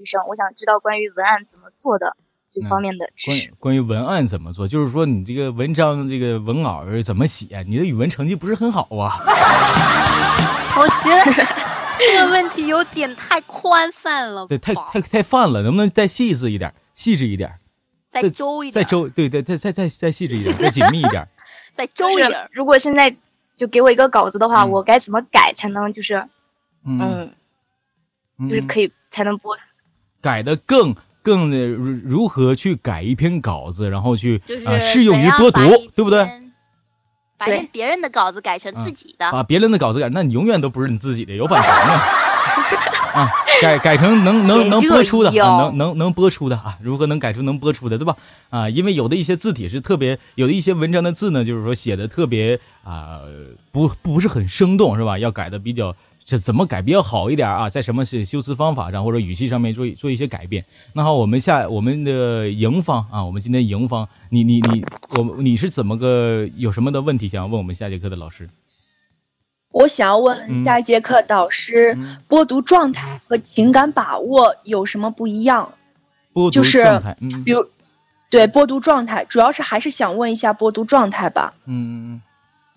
[0.03, 2.17] 医生，我想知道关于文案怎么做的
[2.51, 3.53] 这方面的知识。
[3.57, 7.63] 关于文案怎么做，就是说你这个文章这个文稿怎么写？
[7.67, 9.23] 你的语文成绩不是很好啊。
[10.75, 11.45] 我觉得
[11.97, 14.45] 这个问题有点太宽泛了。
[14.47, 17.53] 对，太太太泛了，能不能再细致一点，细致一点？
[18.11, 18.83] 再周一点。
[18.83, 21.25] 再周，对对，再再再再细致一点，再紧密一点。
[21.73, 22.49] 再周一点。
[22.51, 23.15] 如果现在
[23.55, 26.27] 就给我一个稿子的话，我该怎么改才能就是
[26.85, 27.31] 嗯，
[28.49, 29.55] 就是可以才能播？
[30.23, 35.59] 改的更更的如何去改一篇稿子，然后去啊适用于多读，
[35.93, 36.25] 对不对？
[37.37, 41.93] 把别人的稿子改成自己的，把别人的稿子改，那你永远都不是你自己的，有版权的
[43.19, 43.29] 啊！
[43.61, 46.77] 改改成能能能播出的，能能能播出的啊！
[46.81, 48.15] 如何能改出能播出的，对吧？
[48.49, 53.19] 啊，因为有的一些字体是特别，有的一些文章的字呢，就是说写的特别啊，
[53.73, 55.19] 不不是很生动，是吧？
[55.19, 55.95] 要改的比较。
[56.25, 57.69] 这怎么改比较好一点啊？
[57.69, 60.63] 在什么是修辞方法上或者语气上面做做一些改变？
[60.93, 64.85] 那好，我们下我们的营方啊，我们今天营方，你你你，
[65.17, 68.49] 我你是怎么个有什么的问题想要问我们下节课的老师？
[69.71, 71.97] 我想要问下一节课导师，
[72.27, 75.73] 播读状态和情感把握有什么不一样？
[76.31, 77.67] 播读状态，嗯比如
[78.29, 81.53] 对播读状态，主要是还是想问一下播读状态吧。
[81.65, 82.21] 嗯嗯嗯。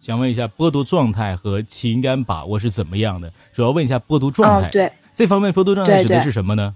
[0.01, 3.33] 想问一下，播读状态和情感把握是怎么样的？
[3.53, 4.69] 主要问一下播读状态。
[4.71, 6.75] 对，这方面播读状态指的是什么呢？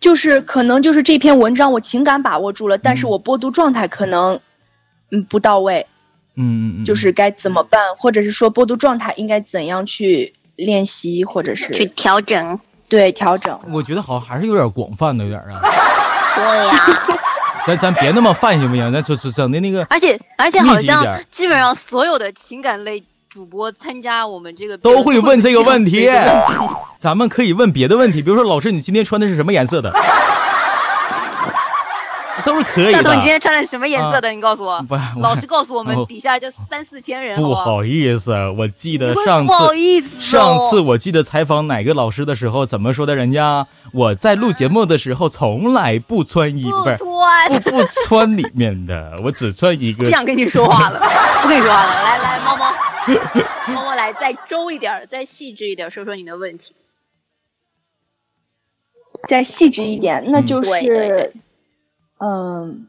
[0.00, 4.40] 就是可能就是这篇文章我情感把握住了，但是我播读状态可能
[5.10, 5.86] 嗯不到位。
[6.34, 6.84] 嗯嗯嗯。
[6.84, 12.60] 就是该怎么办，或者是说播读状态应该怎样去练习，或者是去调整？
[12.88, 13.58] 对，调整。
[13.70, 15.60] 我觉得好像还是有点广泛的，有点啊。
[16.36, 17.25] 对呀。
[17.66, 18.92] 咱咱别那么泛行不行？
[18.92, 26.08] 咱整整的那个，而且而且好像基本上所有的情感类主播参加我们这个都会问这个问题。
[26.98, 29.92] 咱们可以问别的问题，比如说老师，你今天穿的是什么颜色的？
[32.44, 33.02] 都是可以的。
[33.02, 34.30] 大头，你今天穿的什么颜色的？
[34.30, 34.80] 你告诉我。
[34.82, 37.36] 不，老实告诉我们， 底下就三四千人。
[37.40, 43.16] 不好意思，我记得上次，不好意思，上次我记得采访哪个老师的时候，怎么说的？
[43.16, 50.04] 人家我在录节目的时候从来不穿衣服，不穿，不不穿里面的，我只穿一个。
[50.04, 51.00] 不想跟你说话了，
[51.42, 52.02] 不跟你说话了。
[52.02, 52.72] 来来，猫猫，
[53.68, 56.74] 猫猫来，再周一点，再细致一点，说说你的问题。
[59.28, 61.32] 再细致一点，那就是，
[62.18, 62.86] 嗯，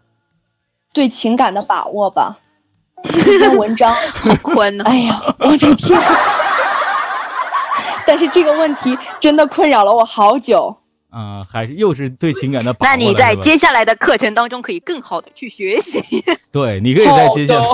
[0.93, 2.39] 对情感的把握吧。
[3.03, 4.83] 这篇 文章好宽呢。
[4.85, 5.99] 哎呀，我的天！
[8.07, 10.75] 但是这个问题真的困扰了我好久。
[11.11, 12.89] 嗯，还是又是对情感的把握。
[12.89, 16.23] 那你在接下来的课程当中可以更好的去学习。
[16.51, 17.67] 对，你可以在接下来。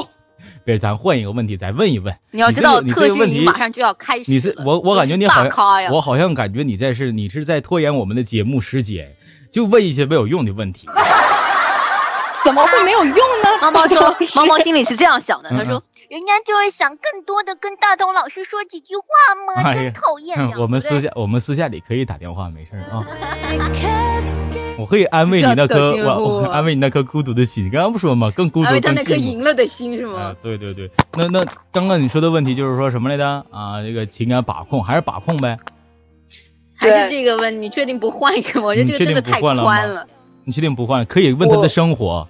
[0.65, 2.15] 别，咱换一个问题再问一问。
[2.31, 4.31] 你要知道，特训马上就要开始。
[4.31, 9.13] 你是我，我感觉你好像，我好像感觉你在是，你是在拖延我们的节目时间，
[9.51, 10.87] 就问一些没有用的问题。
[12.43, 13.49] 怎么会没有用呢？
[13.61, 15.49] 猫猫说，猫猫心里是这样想的。
[15.49, 20.59] 他说，人家就是想更多的跟大同老师说几句话嘛，真讨厌。
[20.59, 23.03] 我们私下，我们私下里可以打电话，没事啊。
[24.77, 27.69] 我可以安慰你那颗，我我安慰你那颗孤独的心。
[27.71, 28.31] 刚刚不说吗？
[28.35, 30.35] 更孤独，他那颗赢了的心是吗？
[30.41, 33.25] 对对对，那那刚刚你说的问题就是说什么来着？
[33.51, 35.55] 啊，这个情感把控还是把控呗？
[36.75, 37.61] 还是这个问？
[37.61, 38.67] 你确定不换一个吗？
[38.67, 40.05] 我觉得这个真的太宽了。
[40.43, 41.05] 你确定不换？
[41.05, 42.27] 可以问他的生活。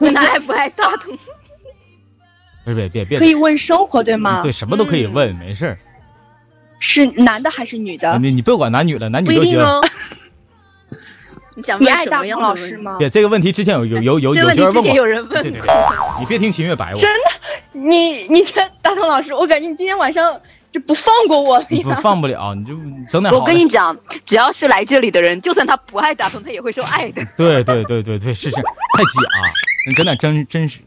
[0.00, 1.16] 问他爱不爱大同？
[2.64, 3.18] 别别别别！
[3.18, 4.42] 可以问生活对吗？
[4.42, 5.78] 对，什么都可以问，没事儿。
[6.78, 8.18] 是男的还是女的？
[8.18, 9.58] 你你不管男女了，男女都行。
[11.56, 12.96] 你想问什么样老师吗？
[12.98, 15.70] 别这个问题之前有有有有 有学员问过，对对对，
[16.18, 16.98] 你别听秦月白我。
[16.98, 17.30] 真的，
[17.72, 20.40] 你你这大同老师，我感觉你今天晚上
[20.72, 21.60] 就不放过我。
[21.82, 22.72] 不放不了，你就
[23.10, 23.34] 整点。
[23.34, 23.94] 我跟你讲，
[24.24, 27.22] 只要是来这里的人，就算他不爱大同，他也会说爱的。
[27.36, 30.80] 对对对对对，是是，太假，你整点真真实。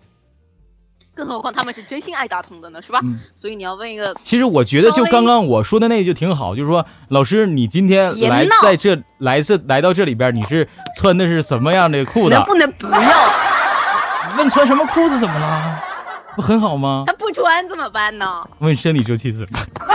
[1.15, 2.99] 更何况他们是真心爱大同的呢，是吧？
[3.35, 4.15] 所以你要问一个。
[4.23, 10.67] 其实我觉得，就刚刚我说的那就挺好，就是说，老师，你今天来在这来这来到这里边，你是
[10.97, 12.35] 穿的是什么样的裤子？
[12.35, 13.33] 能不能不要？
[14.37, 15.79] 问穿什么裤子怎么了？
[16.35, 17.03] 不很好吗？
[17.05, 18.25] 他不穿怎么办呢？
[18.57, 19.59] 问生理周期怎么？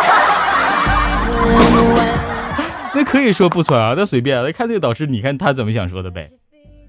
[2.94, 6.30] 那可以说不穿啊，那随便，那看这个导师，你看他怎么想说的呗？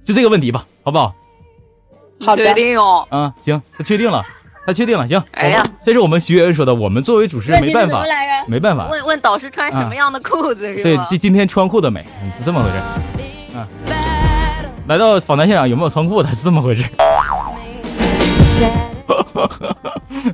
[0.06, 1.16] 就这个问题吧，好不好？
[2.36, 4.24] 确定哦，啊，行，他确定了，
[4.66, 5.24] 他确定了，行。
[5.32, 8.04] 哎呀，这是我们学员说的，我们作为主持人没办法，
[8.48, 8.88] 没办法。
[8.90, 12.06] 问问导师穿什么样的裤子是对，今今天穿裤的美，
[12.38, 12.78] 是这么回事。
[13.58, 13.68] 啊，
[14.88, 16.30] 来到访谈现场有没有穿裤的？
[16.36, 16.84] 是这么回事。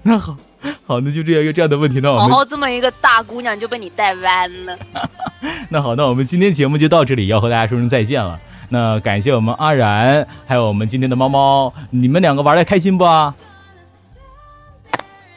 [0.01, 0.35] 那好，
[0.87, 2.27] 好，那就这样一个这样的问题，那我们。
[2.27, 4.75] 然后这么一个大姑娘就被你带弯了。
[5.69, 8.39] 那好，那我们今天节目就到这里，要和大家说声再见了。
[8.69, 13.33] 那感谢我们阿然，还有我们今天的猫猫，你们两个玩的开心不啊？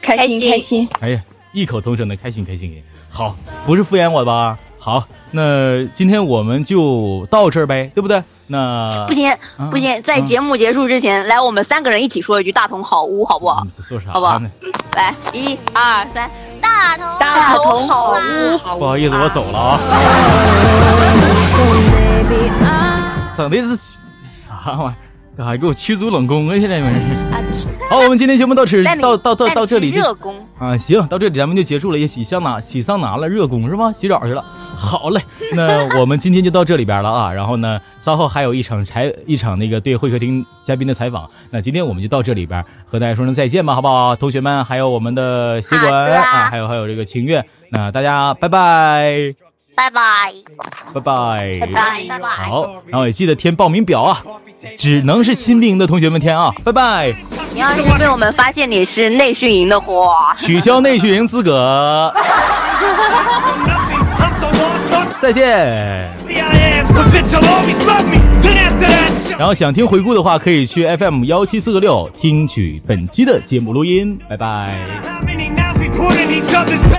[0.01, 0.89] 开心开心。
[1.01, 1.21] 哎呀，
[1.53, 2.83] 异口同声的开心开心。
[3.09, 4.57] 好，不是敷衍我吧？
[4.77, 8.23] 好，那今天我们就到这儿呗，对不对？
[8.51, 9.31] 那不行
[9.69, 13.67] 不行，在节目结束之前，来我们三个人一起说一句“大同好屋”，好不好？
[13.79, 14.11] 说啥？
[14.11, 14.41] 好不好？
[14.95, 18.79] 来，一二三，大同大同好屋。
[18.79, 19.79] 不好意思，我走了啊。
[23.35, 23.99] 整的是
[24.29, 24.95] 啥玩意儿？
[25.37, 26.59] 干啥给我驱逐冷宫啊？
[26.59, 26.93] 现在们
[27.89, 33.91] 好，我们今天节目到此到到到到这里热宫啊，行，到这里咱们就结束了，也洗桑拿洗桑拿了，热宫是吗？
[33.93, 34.43] 洗澡去了。
[34.75, 35.21] 好嘞，
[35.53, 37.31] 那我们今天就到这里边了啊。
[37.31, 41.29] 然后呢，稍后还有一场采一场那个对会客厅嘉宾的采访。
[41.49, 44.15] 那今天我们就到这里边和大家说声再见吧，好不好？
[44.15, 49.48] 同学们，还有我们的协管啊，还有还有这个清月，那大家拜拜。
[49.75, 50.33] 拜拜，
[50.93, 54.21] 拜拜，拜拜，好，然后也记得填报名表啊，
[54.77, 57.13] 只能是新兵营的同学们填啊，拜拜。
[57.53, 62.13] 你要是被我们发现你是内训营的话，取消内训营资格。
[65.19, 66.07] 再见。
[69.37, 74.17] 然后想听回顾的话，可以去 FM 幺七四个六听取本期的节目录音。
[74.29, 74.73] 拜拜。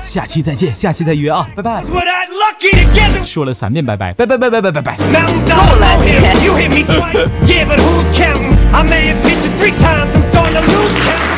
[0.03, 1.83] 下期再见，下期再约啊，拜拜。
[3.25, 4.97] 说了三遍拜拜，拜拜拜拜拜拜拜。
[4.97, 5.99] 够了。